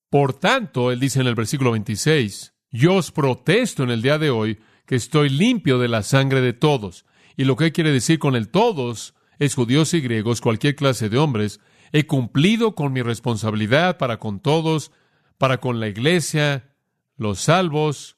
Por 0.10 0.34
tanto, 0.34 0.91
él 0.91 0.99
dice 0.99 1.21
en 1.21 1.28
el 1.28 1.36
versículo 1.36 1.71
26, 1.71 2.54
yo 2.71 2.95
os 2.95 3.12
protesto 3.12 3.84
en 3.84 3.91
el 3.91 4.02
día 4.02 4.17
de 4.17 4.30
hoy 4.30 4.60
que 4.86 4.96
estoy 4.96 5.30
limpio 5.30 5.80
de 5.80 5.88
la 5.88 6.04
sangre 6.04 6.41
de 6.41 6.54
todos. 6.54 7.06
Y 7.38 7.46
lo 7.46 7.56
que 7.56 7.72
quiere 7.72 7.91
decir 7.91 8.19
con 8.19 8.36
el 8.36 8.50
todos 8.50 9.15
es 9.39 9.56
judíos 9.56 9.93
y 9.93 10.02
griegos, 10.02 10.41
cualquier 10.41 10.76
clase 10.76 11.10
de 11.10 11.17
hombres, 11.17 11.60
He 11.96 12.08
cumplido 12.08 12.74
con 12.74 12.91
mi 12.91 13.04
responsabilidad 13.04 14.00
para 14.00 14.17
con 14.17 14.39
todos, 14.39 14.91
para 15.38 15.60
con 15.60 15.80
la 15.80 15.88
iglesia, 15.88 16.74
los 17.17 17.39
salvos, 17.39 18.17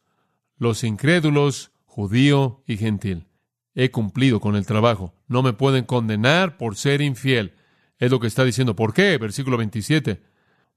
los 0.57 0.85
incrédulos, 0.85 1.71
judío 1.83 2.63
y 2.67 2.77
gentil. 2.77 3.27
He 3.75 3.91
cumplido 3.91 4.39
con 4.39 4.55
el 4.55 4.65
trabajo. 4.65 5.13
No 5.27 5.43
me 5.43 5.51
pueden 5.51 5.83
condenar 5.83 6.55
por 6.55 6.77
ser 6.77 7.01
infiel. 7.01 7.55
Es 7.99 8.11
lo 8.11 8.21
que 8.21 8.27
está 8.27 8.45
diciendo. 8.45 8.77
¿Por 8.77 8.93
qué? 8.93 9.17
Versículo 9.17 9.57
27. 9.57 10.23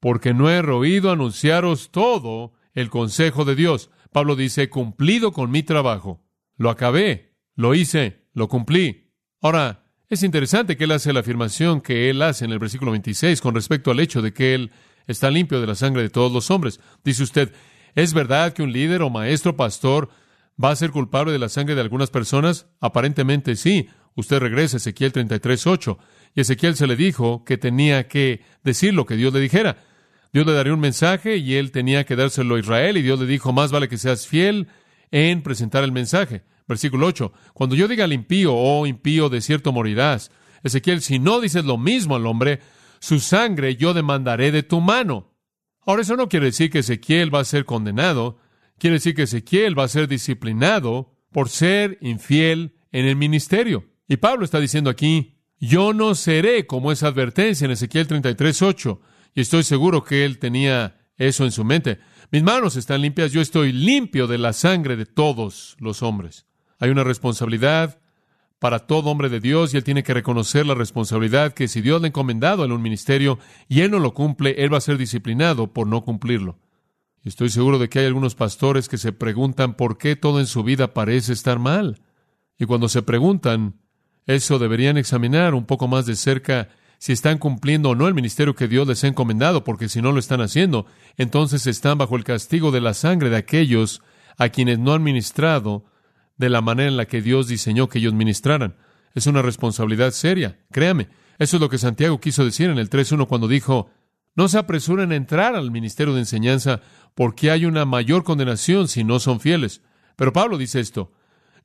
Porque 0.00 0.34
no 0.34 0.50
he 0.50 0.58
oído 0.58 1.12
anunciaros 1.12 1.92
todo 1.92 2.52
el 2.74 2.90
consejo 2.90 3.44
de 3.44 3.54
Dios. 3.54 3.90
Pablo 4.12 4.36
dice, 4.36 4.68
cumplido 4.68 5.32
con 5.32 5.50
mi 5.50 5.62
trabajo. 5.62 6.24
Lo 6.56 6.70
acabé, 6.70 7.36
lo 7.54 7.74
hice, 7.74 8.26
lo 8.32 8.48
cumplí. 8.48 9.12
Ahora, 9.40 9.84
es 10.08 10.22
interesante 10.22 10.76
que 10.76 10.84
él 10.84 10.92
hace 10.92 11.12
la 11.12 11.20
afirmación 11.20 11.80
que 11.80 12.08
él 12.08 12.22
hace 12.22 12.44
en 12.44 12.52
el 12.52 12.58
versículo 12.58 12.92
26 12.92 13.40
con 13.40 13.54
respecto 13.54 13.90
al 13.90 14.00
hecho 14.00 14.22
de 14.22 14.32
que 14.32 14.54
él 14.54 14.72
está 15.06 15.30
limpio 15.30 15.60
de 15.60 15.66
la 15.66 15.74
sangre 15.74 16.02
de 16.02 16.10
todos 16.10 16.32
los 16.32 16.50
hombres. 16.50 16.80
Dice 17.04 17.22
usted, 17.22 17.52
¿es 17.94 18.14
verdad 18.14 18.52
que 18.54 18.62
un 18.62 18.72
líder 18.72 19.02
o 19.02 19.10
maestro 19.10 19.56
pastor 19.56 20.08
va 20.62 20.70
a 20.70 20.76
ser 20.76 20.90
culpable 20.90 21.32
de 21.32 21.38
la 21.38 21.48
sangre 21.48 21.74
de 21.74 21.82
algunas 21.82 22.10
personas? 22.10 22.68
Aparentemente 22.80 23.54
sí. 23.56 23.88
Usted 24.14 24.38
regresa 24.40 24.76
a 24.76 24.78
Ezequiel 24.78 25.12
33.8 25.12 25.98
y 26.34 26.40
Ezequiel 26.40 26.74
se 26.74 26.86
le 26.86 26.96
dijo 26.96 27.44
que 27.44 27.58
tenía 27.58 28.08
que 28.08 28.42
decir 28.64 28.94
lo 28.94 29.06
que 29.06 29.16
Dios 29.16 29.32
le 29.32 29.40
dijera. 29.40 29.76
Dios 30.32 30.46
le 30.46 30.52
daría 30.52 30.74
un 30.74 30.80
mensaje 30.80 31.36
y 31.36 31.54
él 31.54 31.70
tenía 31.70 32.04
que 32.04 32.16
dárselo 32.16 32.56
a 32.56 32.60
Israel 32.60 32.96
y 32.96 33.02
Dios 33.02 33.18
le 33.18 33.26
dijo, 33.26 33.52
más 33.52 33.70
vale 33.72 33.88
que 33.88 33.98
seas 33.98 34.26
fiel 34.26 34.68
en 35.10 35.42
presentar 35.42 35.84
el 35.84 35.92
mensaje. 35.92 36.42
Versículo 36.66 37.06
8. 37.06 37.32
Cuando 37.54 37.74
yo 37.74 37.88
diga 37.88 38.04
al 38.04 38.12
impío, 38.12 38.54
oh 38.54 38.86
impío, 38.86 39.28
de 39.28 39.40
cierto 39.40 39.72
morirás. 39.72 40.30
Ezequiel, 40.62 41.00
si 41.00 41.18
no 41.18 41.40
dices 41.40 41.64
lo 41.64 41.78
mismo 41.78 42.16
al 42.16 42.26
hombre, 42.26 42.60
su 43.00 43.20
sangre 43.20 43.76
yo 43.76 43.94
demandaré 43.94 44.52
de 44.52 44.62
tu 44.62 44.80
mano. 44.80 45.34
Ahora 45.86 46.02
eso 46.02 46.16
no 46.16 46.28
quiere 46.28 46.46
decir 46.46 46.70
que 46.70 46.80
Ezequiel 46.80 47.34
va 47.34 47.40
a 47.40 47.44
ser 47.44 47.64
condenado, 47.64 48.38
quiere 48.78 48.94
decir 48.94 49.14
que 49.14 49.22
Ezequiel 49.22 49.78
va 49.78 49.84
a 49.84 49.88
ser 49.88 50.08
disciplinado 50.08 51.16
por 51.32 51.48
ser 51.48 51.96
infiel 52.02 52.76
en 52.92 53.06
el 53.06 53.16
ministerio. 53.16 53.86
Y 54.06 54.18
Pablo 54.18 54.44
está 54.44 54.60
diciendo 54.60 54.90
aquí, 54.90 55.38
yo 55.58 55.94
no 55.94 56.14
seré 56.14 56.66
como 56.66 56.92
esa 56.92 57.08
advertencia 57.08 57.64
en 57.64 57.70
Ezequiel 57.70 58.06
33, 58.06 58.62
8. 58.62 59.00
Y 59.38 59.42
estoy 59.42 59.62
seguro 59.62 60.02
que 60.02 60.24
él 60.24 60.40
tenía 60.40 60.96
eso 61.16 61.44
en 61.44 61.52
su 61.52 61.62
mente. 61.62 62.00
Mis 62.32 62.42
manos 62.42 62.74
están 62.74 63.02
limpias, 63.02 63.30
yo 63.30 63.40
estoy 63.40 63.70
limpio 63.70 64.26
de 64.26 64.36
la 64.36 64.52
sangre 64.52 64.96
de 64.96 65.06
todos 65.06 65.76
los 65.78 66.02
hombres. 66.02 66.44
Hay 66.80 66.90
una 66.90 67.04
responsabilidad 67.04 68.00
para 68.58 68.80
todo 68.80 69.10
hombre 69.10 69.28
de 69.28 69.38
Dios 69.38 69.72
y 69.72 69.76
él 69.76 69.84
tiene 69.84 70.02
que 70.02 70.12
reconocer 70.12 70.66
la 70.66 70.74
responsabilidad 70.74 71.52
que 71.52 71.68
si 71.68 71.82
Dios 71.82 72.00
le 72.00 72.06
ha 72.06 72.08
encomendado 72.08 72.64
en 72.64 72.72
un 72.72 72.82
ministerio 72.82 73.38
y 73.68 73.82
él 73.82 73.92
no 73.92 74.00
lo 74.00 74.12
cumple, 74.12 74.56
él 74.58 74.74
va 74.74 74.78
a 74.78 74.80
ser 74.80 74.98
disciplinado 74.98 75.72
por 75.72 75.86
no 75.86 76.02
cumplirlo. 76.02 76.58
Y 77.22 77.28
estoy 77.28 77.50
seguro 77.50 77.78
de 77.78 77.88
que 77.88 78.00
hay 78.00 78.06
algunos 78.06 78.34
pastores 78.34 78.88
que 78.88 78.98
se 78.98 79.12
preguntan 79.12 79.74
por 79.74 79.98
qué 79.98 80.16
todo 80.16 80.40
en 80.40 80.46
su 80.46 80.64
vida 80.64 80.94
parece 80.94 81.32
estar 81.32 81.60
mal. 81.60 82.02
Y 82.58 82.64
cuando 82.64 82.88
se 82.88 83.02
preguntan, 83.02 83.78
eso 84.26 84.58
deberían 84.58 84.96
examinar 84.96 85.54
un 85.54 85.64
poco 85.64 85.86
más 85.86 86.06
de 86.06 86.16
cerca 86.16 86.70
si 86.98 87.12
están 87.12 87.38
cumpliendo 87.38 87.90
o 87.90 87.94
no 87.94 88.08
el 88.08 88.14
ministerio 88.14 88.54
que 88.54 88.68
Dios 88.68 88.86
les 88.86 89.02
ha 89.04 89.08
encomendado, 89.08 89.64
porque 89.64 89.88
si 89.88 90.02
no 90.02 90.12
lo 90.12 90.18
están 90.18 90.40
haciendo, 90.40 90.86
entonces 91.16 91.66
están 91.66 91.98
bajo 91.98 92.16
el 92.16 92.24
castigo 92.24 92.70
de 92.70 92.80
la 92.80 92.94
sangre 92.94 93.30
de 93.30 93.36
aquellos 93.36 94.02
a 94.36 94.48
quienes 94.48 94.78
no 94.78 94.92
han 94.92 95.02
ministrado 95.02 95.84
de 96.36 96.48
la 96.48 96.60
manera 96.60 96.88
en 96.88 96.96
la 96.96 97.06
que 97.06 97.22
Dios 97.22 97.48
diseñó 97.48 97.88
que 97.88 97.98
ellos 97.98 98.14
ministraran. 98.14 98.76
Es 99.14 99.26
una 99.26 99.42
responsabilidad 99.42 100.10
seria, 100.10 100.58
créame. 100.70 101.08
Eso 101.38 101.56
es 101.56 101.60
lo 101.60 101.68
que 101.68 101.78
Santiago 101.78 102.20
quiso 102.20 102.44
decir 102.44 102.68
en 102.68 102.78
el 102.78 102.90
3.1 102.90 103.26
cuando 103.26 103.48
dijo, 103.48 103.90
no 104.34 104.48
se 104.48 104.58
apresuren 104.58 105.12
a 105.12 105.16
entrar 105.16 105.54
al 105.54 105.70
ministerio 105.70 106.14
de 106.14 106.20
enseñanza 106.20 106.80
porque 107.14 107.50
hay 107.50 107.64
una 107.64 107.84
mayor 107.84 108.24
condenación 108.24 108.88
si 108.88 109.02
no 109.04 109.18
son 109.18 109.40
fieles. 109.40 109.82
Pero 110.16 110.32
Pablo 110.32 110.58
dice 110.58 110.80
esto, 110.80 111.12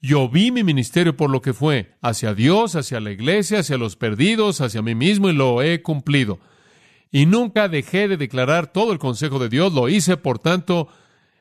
yo 0.03 0.27
vi 0.27 0.51
mi 0.51 0.63
ministerio 0.65 1.15
por 1.15 1.29
lo 1.29 1.41
que 1.41 1.53
fue, 1.53 1.95
hacia 2.01 2.35
Dios, 2.35 2.75
hacia 2.75 2.99
la 2.99 3.11
iglesia, 3.11 3.59
hacia 3.59 3.77
los 3.77 3.95
perdidos, 3.95 4.59
hacia 4.59 4.81
mí 4.81 4.95
mismo 4.95 5.29
y 5.29 5.33
lo 5.33 5.63
he 5.63 5.81
cumplido. 5.81 6.39
Y 7.09 7.25
nunca 7.25 7.69
dejé 7.69 8.09
de 8.09 8.17
declarar 8.17 8.67
todo 8.67 8.91
el 8.91 8.99
consejo 8.99 9.39
de 9.39 9.47
Dios, 9.47 9.71
lo 9.71 9.87
hice, 9.87 10.17
por 10.17 10.39
tanto, 10.39 10.89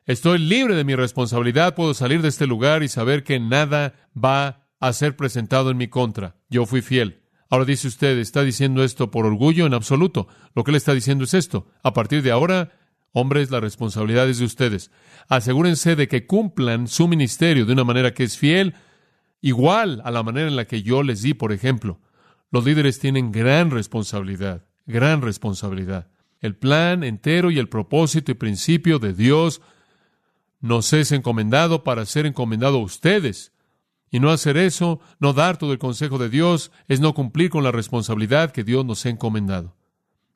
estoy 0.05 0.39
libre 0.39 0.75
de 0.75 0.85
mi 0.85 0.95
responsabilidad, 0.95 1.75
puedo 1.75 1.93
salir 1.93 2.21
de 2.21 2.29
este 2.29 2.47
lugar 2.47 2.83
y 2.83 2.87
saber 2.87 3.25
que 3.25 3.37
nada 3.37 3.95
va 4.15 4.65
a 4.79 4.93
ser 4.93 5.17
presentado 5.17 5.69
en 5.69 5.75
mi 5.75 5.89
contra. 5.89 6.37
Yo 6.49 6.65
fui 6.65 6.81
fiel. 6.81 7.21
Ahora 7.49 7.65
dice 7.65 7.89
usted, 7.89 8.17
¿está 8.17 8.43
diciendo 8.43 8.81
esto 8.81 9.11
por 9.11 9.25
orgullo? 9.25 9.65
En 9.65 9.73
absoluto. 9.73 10.29
Lo 10.55 10.63
que 10.63 10.71
le 10.71 10.77
está 10.77 10.93
diciendo 10.93 11.25
es 11.25 11.33
esto. 11.33 11.67
A 11.83 11.91
partir 11.91 12.23
de 12.23 12.31
ahora, 12.31 12.71
Hombres, 13.13 13.51
la 13.51 13.59
responsabilidad 13.59 14.27
es 14.27 14.39
de 14.39 14.45
ustedes. 14.45 14.91
Asegúrense 15.29 15.95
de 15.95 16.07
que 16.07 16.25
cumplan 16.25 16.87
su 16.87 17.07
ministerio 17.07 17.65
de 17.65 17.73
una 17.73 17.83
manera 17.83 18.13
que 18.13 18.23
es 18.23 18.37
fiel, 18.37 18.73
igual 19.39 20.01
a 20.03 20.09
la 20.11 20.23
manera 20.23 20.47
en 20.47 20.55
la 20.55 20.65
que 20.65 20.81
yo 20.81 21.03
les 21.03 21.21
di, 21.21 21.35
por 21.35 21.51
ejemplo. 21.51 22.01
Los 22.51 22.65
líderes 22.65 22.99
tienen 22.99 23.31
gran 23.31 23.69
responsabilidad, 23.69 24.65
gran 24.87 25.21
responsabilidad. 25.21 26.09
El 26.39 26.55
plan 26.55 27.03
entero 27.03 27.51
y 27.51 27.59
el 27.59 27.69
propósito 27.69 28.31
y 28.31 28.35
principio 28.35 28.97
de 28.97 29.13
Dios 29.13 29.61
nos 30.59 30.91
es 30.93 31.11
encomendado 31.11 31.83
para 31.83 32.05
ser 32.05 32.25
encomendado 32.25 32.77
a 32.77 32.83
ustedes. 32.83 33.53
Y 34.09 34.19
no 34.19 34.31
hacer 34.31 34.57
eso, 34.57 34.99
no 35.19 35.33
dar 35.33 35.57
todo 35.57 35.71
el 35.71 35.79
consejo 35.79 36.17
de 36.17 36.29
Dios, 36.29 36.71
es 36.87 36.99
no 36.99 37.13
cumplir 37.13 37.49
con 37.49 37.63
la 37.63 37.71
responsabilidad 37.71 38.51
que 38.51 38.63
Dios 38.63 38.85
nos 38.85 39.05
ha 39.05 39.09
encomendado. 39.09 39.75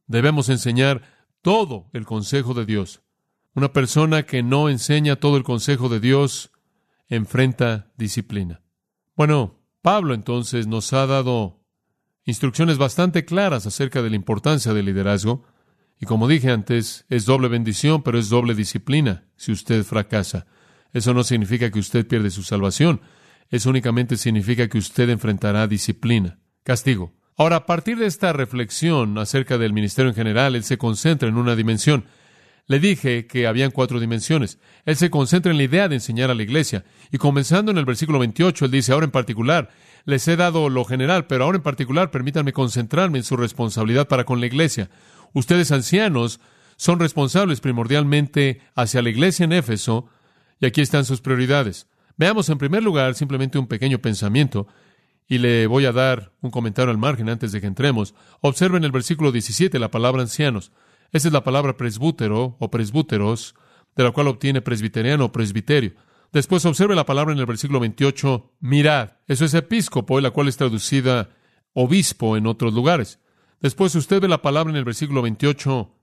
Debemos 0.08 0.50
enseñar 0.50 1.02
todo 1.42 1.90
el 1.94 2.06
consejo 2.06 2.54
de 2.54 2.66
Dios. 2.66 3.02
Una 3.54 3.74
persona 3.74 4.24
que 4.24 4.44
no 4.44 4.70
enseña 4.70 5.16
todo 5.16 5.38
el 5.38 5.44
consejo 5.44 5.90
de 5.90 6.00
Dios 6.00 6.52
enfrenta 7.08 7.92
disciplina. 7.98 8.62
Bueno, 9.16 9.60
Pablo 9.82 10.14
entonces 10.14 10.68
nos 10.68 10.94
ha 10.94 11.08
dado 11.08 11.64
instrucciones 12.26 12.78
bastante 12.78 13.26
claras 13.26 13.66
acerca 13.66 14.02
de 14.02 14.10
la 14.10 14.16
importancia 14.16 14.74
del 14.74 14.86
liderazgo. 14.86 15.46
Y 16.00 16.06
como 16.06 16.28
dije 16.28 16.52
antes, 16.52 17.06
es 17.10 17.26
doble 17.26 17.48
bendición, 17.48 18.04
pero 18.04 18.20
es 18.20 18.30
doble 18.30 18.54
disciplina 18.54 19.26
si 19.38 19.52
usted 19.52 19.84
fracasa. 19.84 20.46
Eso 20.94 21.14
no 21.14 21.24
significa 21.24 21.72
que 21.72 21.80
usted 21.80 22.08
pierde 22.08 22.30
su 22.30 22.44
salvación. 22.44 23.02
Eso 23.50 23.70
únicamente 23.70 24.18
significa 24.18 24.68
que 24.68 24.78
usted 24.78 25.10
enfrentará 25.10 25.68
disciplina, 25.68 26.40
castigo. 26.64 27.14
Ahora, 27.40 27.58
a 27.58 27.66
partir 27.68 28.00
de 28.00 28.08
esta 28.08 28.34
reflexión 28.34 29.16
acerca 29.20 29.60
del 29.60 29.72
ministerio 29.72 30.10
en 30.10 30.16
general, 30.16 30.56
él 30.56 30.64
se 30.64 30.80
concentra 30.80 31.30
en 31.30 31.38
una 31.38 31.56
dimensión. 31.56 32.06
Le 32.66 32.80
dije 32.80 33.28
que 33.28 33.46
habían 33.46 33.70
cuatro 33.70 34.00
dimensiones. 34.00 34.58
Él 34.86 34.96
se 34.96 35.12
concentra 35.12 35.52
en 35.52 35.58
la 35.58 35.64
idea 35.64 35.88
de 35.88 35.96
enseñar 35.96 36.32
a 36.32 36.34
la 36.34 36.42
iglesia. 36.42 36.84
Y 37.12 37.20
comenzando 37.20 37.72
en 37.72 37.78
el 37.78 37.86
versículo 37.86 38.18
28, 38.18 38.66
él 38.66 38.72
dice, 38.72 38.92
ahora 38.92 39.06
en 39.06 39.12
particular, 39.12 39.70
les 40.06 40.28
he 40.28 40.36
dado 40.36 40.68
lo 40.70 40.84
general, 40.84 41.28
pero 41.28 41.44
ahora 41.44 41.58
en 41.58 41.64
particular 41.64 42.10
permítanme 42.10 42.54
concentrarme 42.54 43.20
en 43.20 43.24
su 43.24 43.38
responsabilidad 43.38 44.08
para 44.08 44.24
con 44.24 44.40
la 44.40 44.48
iglesia. 44.48 44.90
Ustedes 45.34 45.72
ancianos 45.72 46.40
son 46.76 47.00
responsables 47.00 47.62
primordialmente 47.62 48.62
hacia 48.74 49.04
la 49.04 49.10
iglesia 49.10 49.44
en 49.44 49.54
Éfeso, 49.54 50.10
y 50.60 50.66
aquí 50.66 50.82
están 50.82 51.06
sus 51.06 51.22
prioridades. 51.22 51.86
Veamos 52.18 52.50
en 52.50 52.58
primer 52.58 52.82
lugar 52.82 53.14
simplemente 53.14 53.60
un 53.60 53.68
pequeño 53.68 54.00
pensamiento 54.00 54.68
y 55.28 55.40
le 55.40 55.68
voy 55.68 55.86
a 55.86 55.92
dar 55.92 56.32
un 56.42 56.52
comentario 56.52 56.92
al 56.92 56.98
margen 56.98 57.30
antes 57.30 57.52
de 57.52 57.60
que 57.60 57.68
entremos. 57.68 58.16
Observen 58.42 58.84
el 58.84 58.92
versículo 58.92 59.32
17 59.32 59.78
la 59.80 59.92
palabra 59.92 60.22
ancianos. 60.22 60.72
Esa 61.12 61.28
es 61.28 61.34
la 61.34 61.44
palabra 61.44 61.76
presbútero 61.76 62.56
o 62.60 62.72
presbúteros, 62.72 63.56
de 63.96 64.04
la 64.04 64.12
cual 64.12 64.28
obtiene 64.28 64.62
presbiteriano 64.62 65.26
o 65.26 65.32
presbiterio. 65.32 65.94
Después 66.32 66.66
observe 66.66 66.96
la 66.96 67.06
palabra 67.06 67.34
en 67.34 67.40
el 67.40 67.46
versículo 67.46 67.80
28, 67.80 68.54
mirad. 68.60 69.12
Eso 69.28 69.46
es 69.46 69.54
episcopo, 69.54 70.20
la 70.22 70.32
cual 70.32 70.48
es 70.48 70.58
traducida 70.58 71.30
obispo 71.74 72.38
en 72.38 72.48
otros 72.48 72.74
lugares. 72.74 73.20
Después 73.60 73.96
usted 73.96 74.22
ve 74.22 74.28
la 74.28 74.42
palabra 74.42 74.72
en 74.72 74.78
el 74.78 74.86
versículo 74.86 75.22
28, 75.22 75.94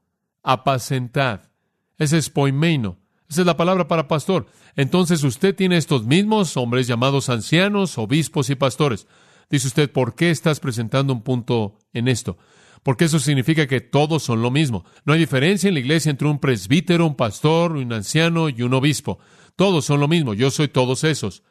apacentad. 0.43 1.51
Ese 1.99 2.19
es 2.19 2.31
poimeino. 2.31 2.99
Esa 3.35 3.41
es 3.41 3.47
la 3.49 3.57
palabra 3.57 3.89
para 3.89 4.07
pastor. 4.07 4.47
Entonces 4.77 5.25
usted 5.25 5.57
tiene 5.57 5.77
estos 5.77 6.05
mismos 6.05 6.57
hombres 6.57 6.87
llamados 6.87 7.29
ancianos, 7.29 7.99
obispos 7.99 8.49
y 8.49 8.55
pastores. 8.55 9.09
Dice 9.51 9.67
usted, 9.67 9.91
¿por 9.91 10.15
qué 10.15 10.31
estás 10.31 10.61
presentando 10.61 11.13
un 11.13 11.23
punto 11.23 11.77
en 11.93 12.07
esto? 12.07 12.39
Porque 12.85 13.07
eso 13.07 13.19
significa 13.19 13.67
que 13.67 13.81
todos 13.81 14.23
son 14.23 14.41
lo 14.41 14.53
mismo. 14.53 14.85
No 15.05 15.15
hay 15.15 15.19
diferencia 15.19 15.67
en 15.67 15.75
la 15.75 15.81
iglesia 15.81 16.11
entre 16.11 16.29
un 16.29 16.39
presbítero, 16.39 17.09
un 17.09 17.17
pastor, 17.17 17.73
un 17.73 17.93
anciano 17.93 18.51
y 18.51 18.63
un 18.63 18.73
obispo. 18.73 19.19
Todos 19.57 19.85
son 19.85 19.99
lo 19.99 20.07
mismo. 20.07 20.33
Yo 20.33 20.53
soy 20.53 20.69
todos 20.69 21.03
esos. 21.03 21.43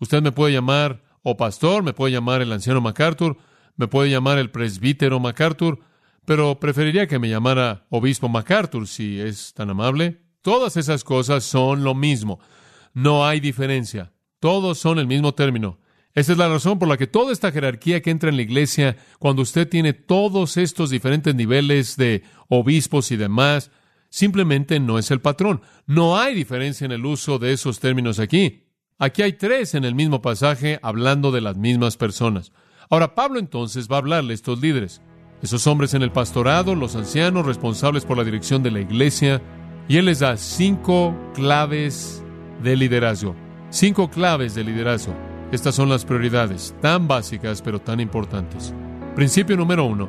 Usted 0.00 0.20
me 0.20 0.32
puede 0.32 0.54
llamar 0.54 1.04
o 1.22 1.36
pastor, 1.36 1.84
me 1.84 1.92
puede 1.92 2.14
llamar 2.14 2.42
el 2.42 2.50
anciano 2.50 2.80
MacArthur, 2.80 3.36
me 3.76 3.86
puede 3.86 4.10
llamar 4.10 4.38
el 4.38 4.50
presbítero 4.50 5.20
MacArthur, 5.20 5.78
pero 6.24 6.58
preferiría 6.58 7.06
que 7.06 7.20
me 7.20 7.28
llamara 7.28 7.86
obispo 7.90 8.28
MacArthur 8.28 8.88
si 8.88 9.20
es 9.20 9.54
tan 9.54 9.70
amable. 9.70 10.26
Todas 10.42 10.76
esas 10.76 11.04
cosas 11.04 11.44
son 11.44 11.84
lo 11.84 11.94
mismo. 11.94 12.40
No 12.94 13.26
hay 13.26 13.40
diferencia. 13.40 14.12
Todos 14.40 14.78
son 14.78 14.98
el 14.98 15.06
mismo 15.06 15.34
término. 15.34 15.78
Esta 16.14 16.32
es 16.32 16.38
la 16.38 16.48
razón 16.48 16.78
por 16.78 16.88
la 16.88 16.96
que 16.96 17.06
toda 17.06 17.32
esta 17.32 17.52
jerarquía 17.52 18.02
que 18.02 18.10
entra 18.10 18.30
en 18.30 18.36
la 18.36 18.42
iglesia, 18.42 18.96
cuando 19.18 19.42
usted 19.42 19.68
tiene 19.68 19.92
todos 19.92 20.56
estos 20.56 20.90
diferentes 20.90 21.34
niveles 21.34 21.96
de 21.96 22.22
obispos 22.48 23.12
y 23.12 23.16
demás, 23.16 23.70
simplemente 24.10 24.80
no 24.80 24.98
es 24.98 25.10
el 25.10 25.20
patrón. 25.20 25.62
No 25.86 26.18
hay 26.18 26.34
diferencia 26.34 26.84
en 26.84 26.92
el 26.92 27.04
uso 27.04 27.38
de 27.38 27.52
esos 27.52 27.78
términos 27.78 28.18
aquí. 28.18 28.64
Aquí 28.98 29.22
hay 29.22 29.34
tres 29.34 29.74
en 29.74 29.84
el 29.84 29.94
mismo 29.94 30.20
pasaje 30.20 30.80
hablando 30.82 31.30
de 31.30 31.40
las 31.40 31.56
mismas 31.56 31.96
personas. 31.96 32.52
Ahora 32.90 33.14
Pablo 33.14 33.38
entonces 33.38 33.88
va 33.88 33.96
a 33.96 33.98
hablarle 33.98 34.32
a 34.32 34.34
estos 34.34 34.60
líderes, 34.60 35.02
esos 35.42 35.66
hombres 35.66 35.94
en 35.94 36.02
el 36.02 36.10
pastorado, 36.10 36.74
los 36.74 36.96
ancianos 36.96 37.46
responsables 37.46 38.04
por 38.04 38.16
la 38.16 38.24
dirección 38.24 38.62
de 38.62 38.72
la 38.72 38.80
iglesia, 38.80 39.40
y 39.88 39.96
él 39.96 40.04
les 40.04 40.20
da 40.20 40.36
cinco 40.36 41.16
claves 41.34 42.22
de 42.62 42.76
liderazgo. 42.76 43.34
Cinco 43.70 44.10
claves 44.10 44.54
de 44.54 44.64
liderazgo. 44.64 45.14
Estas 45.50 45.74
son 45.74 45.88
las 45.88 46.04
prioridades, 46.04 46.74
tan 46.82 47.08
básicas 47.08 47.62
pero 47.62 47.80
tan 47.80 47.98
importantes. 47.98 48.74
Principio 49.16 49.56
número 49.56 49.84
uno. 49.84 50.08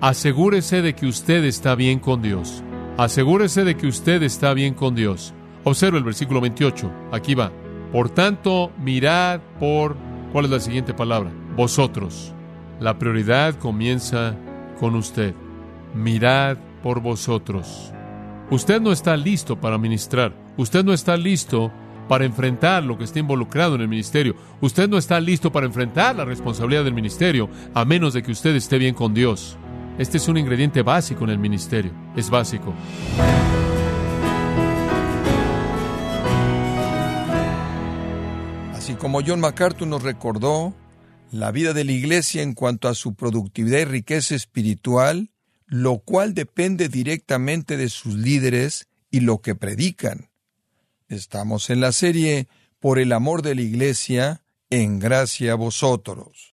Asegúrese 0.00 0.80
de 0.80 0.94
que 0.94 1.06
usted 1.06 1.44
está 1.44 1.74
bien 1.74 1.98
con 1.98 2.22
Dios. 2.22 2.62
Asegúrese 2.96 3.64
de 3.64 3.76
que 3.76 3.86
usted 3.86 4.22
está 4.22 4.54
bien 4.54 4.74
con 4.74 4.94
Dios. 4.94 5.34
Observe 5.64 5.98
el 5.98 6.04
versículo 6.04 6.40
28. 6.40 6.90
Aquí 7.12 7.34
va. 7.34 7.52
Por 7.92 8.10
tanto, 8.10 8.72
mirad 8.78 9.40
por... 9.60 9.96
¿Cuál 10.32 10.46
es 10.46 10.50
la 10.50 10.60
siguiente 10.60 10.94
palabra? 10.94 11.30
Vosotros. 11.56 12.32
La 12.80 12.98
prioridad 12.98 13.54
comienza 13.54 14.36
con 14.78 14.94
usted. 14.94 15.34
Mirad 15.94 16.56
por 16.82 17.00
vosotros. 17.00 17.92
Usted 18.50 18.80
no 18.80 18.92
está 18.92 19.14
listo 19.14 19.60
para 19.60 19.76
ministrar. 19.76 20.34
Usted 20.56 20.82
no 20.82 20.94
está 20.94 21.18
listo 21.18 21.70
para 22.08 22.24
enfrentar 22.24 22.82
lo 22.82 22.96
que 22.96 23.04
está 23.04 23.18
involucrado 23.18 23.74
en 23.74 23.82
el 23.82 23.88
ministerio. 23.88 24.34
Usted 24.62 24.88
no 24.88 24.96
está 24.96 25.20
listo 25.20 25.52
para 25.52 25.66
enfrentar 25.66 26.16
la 26.16 26.24
responsabilidad 26.24 26.82
del 26.84 26.94
ministerio 26.94 27.50
a 27.74 27.84
menos 27.84 28.14
de 28.14 28.22
que 28.22 28.32
usted 28.32 28.56
esté 28.56 28.78
bien 28.78 28.94
con 28.94 29.12
Dios. 29.12 29.58
Este 29.98 30.16
es 30.16 30.28
un 30.28 30.38
ingrediente 30.38 30.80
básico 30.80 31.24
en 31.24 31.30
el 31.30 31.38
ministerio. 31.38 31.92
Es 32.16 32.30
básico. 32.30 32.72
Así 38.72 38.94
como 38.94 39.20
John 39.26 39.40
MacArthur 39.40 39.86
nos 39.86 40.02
recordó, 40.02 40.74
la 41.30 41.50
vida 41.50 41.74
de 41.74 41.84
la 41.84 41.92
Iglesia 41.92 42.40
en 42.40 42.54
cuanto 42.54 42.88
a 42.88 42.94
su 42.94 43.14
productividad 43.14 43.80
y 43.80 43.84
riqueza 43.84 44.34
espiritual, 44.34 45.28
lo 45.68 45.98
cual 45.98 46.34
depende 46.34 46.88
directamente 46.88 47.76
de 47.76 47.90
sus 47.90 48.14
líderes 48.14 48.88
y 49.10 49.20
lo 49.20 49.40
que 49.40 49.54
predican. 49.54 50.30
Estamos 51.08 51.70
en 51.70 51.80
la 51.80 51.92
serie 51.92 52.48
Por 52.80 52.98
el 52.98 53.12
amor 53.12 53.42
de 53.42 53.54
la 53.54 53.62
Iglesia, 53.62 54.42
en 54.70 54.98
gracia 54.98 55.52
a 55.52 55.56
vosotros. 55.56 56.54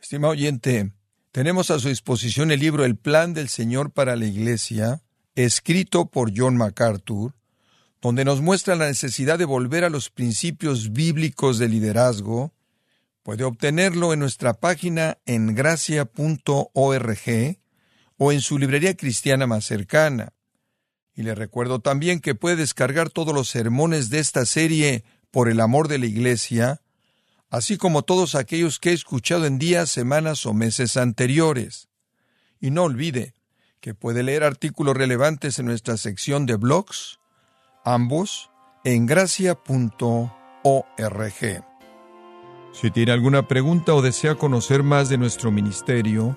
Estimado 0.00 0.32
oyente, 0.32 0.92
tenemos 1.32 1.70
a 1.70 1.78
su 1.78 1.88
disposición 1.88 2.50
el 2.50 2.60
libro 2.60 2.84
El 2.84 2.96
Plan 2.96 3.34
del 3.34 3.48
Señor 3.48 3.90
para 3.90 4.16
la 4.16 4.26
Iglesia, 4.26 5.02
escrito 5.34 6.06
por 6.06 6.32
John 6.36 6.56
MacArthur, 6.56 7.34
donde 8.00 8.24
nos 8.24 8.40
muestra 8.40 8.76
la 8.76 8.86
necesidad 8.86 9.38
de 9.38 9.44
volver 9.44 9.84
a 9.84 9.90
los 9.90 10.10
principios 10.10 10.92
bíblicos 10.92 11.58
de 11.58 11.68
liderazgo. 11.68 12.52
Puede 13.22 13.44
obtenerlo 13.44 14.12
en 14.12 14.20
nuestra 14.20 14.54
página 14.54 15.18
en 15.24 15.54
gracia.org 15.54 16.10
o 18.22 18.32
en 18.32 18.42
su 18.42 18.58
librería 18.58 18.94
cristiana 18.98 19.46
más 19.46 19.64
cercana. 19.64 20.34
Y 21.14 21.22
le 21.22 21.34
recuerdo 21.34 21.80
también 21.80 22.20
que 22.20 22.34
puede 22.34 22.56
descargar 22.56 23.08
todos 23.08 23.34
los 23.34 23.48
sermones 23.48 24.10
de 24.10 24.18
esta 24.18 24.44
serie 24.44 25.04
por 25.30 25.48
el 25.48 25.58
amor 25.58 25.88
de 25.88 25.96
la 25.96 26.04
Iglesia, 26.04 26.82
así 27.48 27.78
como 27.78 28.02
todos 28.02 28.34
aquellos 28.34 28.78
que 28.78 28.90
he 28.90 28.92
escuchado 28.92 29.46
en 29.46 29.58
días, 29.58 29.88
semanas 29.88 30.44
o 30.44 30.52
meses 30.52 30.98
anteriores. 30.98 31.88
Y 32.60 32.70
no 32.70 32.82
olvide 32.82 33.32
que 33.80 33.94
puede 33.94 34.22
leer 34.22 34.44
artículos 34.44 34.94
relevantes 34.94 35.58
en 35.58 35.64
nuestra 35.64 35.96
sección 35.96 36.44
de 36.44 36.56
blogs, 36.56 37.20
ambos 37.86 38.50
en 38.84 39.06
gracia.org. 39.06 39.54
Si 42.72 42.90
tiene 42.90 43.12
alguna 43.12 43.48
pregunta 43.48 43.94
o 43.94 44.02
desea 44.02 44.34
conocer 44.34 44.82
más 44.82 45.08
de 45.08 45.16
nuestro 45.16 45.50
ministerio, 45.50 46.36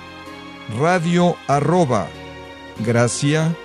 radio 0.77 1.35
arroba 1.47 2.07
gracia.org. 2.79 3.59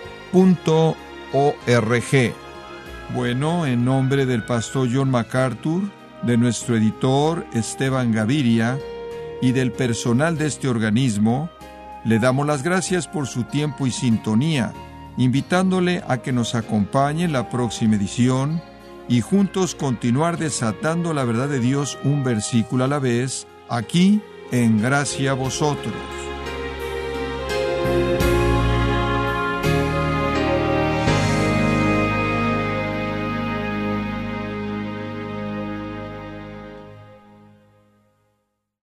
Bueno, 3.15 3.67
en 3.67 3.85
nombre 3.85 4.27
del 4.27 4.45
pastor 4.45 4.89
John 4.93 5.11
MacArthur, 5.11 5.83
de 6.23 6.37
nuestro 6.37 6.77
editor 6.77 7.47
Esteban 7.53 8.13
Gaviria 8.13 8.79
y 9.41 9.53
del 9.53 9.73
personal 9.73 10.37
de 10.39 10.47
este 10.47 10.69
organismo, 10.69 11.51
le 12.05 12.19
damos 12.19 12.47
las 12.47 12.63
gracias 12.63 13.07
por 13.07 13.27
su 13.27 13.45
tiempo 13.45 13.87
y 13.87 13.91
sintonía, 13.91 14.73
invitándole 15.17 16.03
a 16.09 16.19
que 16.19 16.33
nos 16.33 16.55
acompañe 16.55 17.25
en 17.25 17.33
la 17.33 17.49
próxima 17.49 17.97
edición 17.97 18.63
y 19.09 19.21
juntos 19.21 19.75
continuar 19.75 20.37
desatando 20.37 21.15
la 21.15 21.25
verdad 21.25 21.49
de 21.49 21.61
Dios 21.61 21.99
un 22.03 22.25
versículo 22.25 22.85
a 22.85 22.89
la 22.89 22.99
vez, 22.99 23.47
aquí 23.69 24.21
en 24.51 24.81
Gracia 24.81 25.33
a 25.33 25.35
Vosotros. 25.35 26.16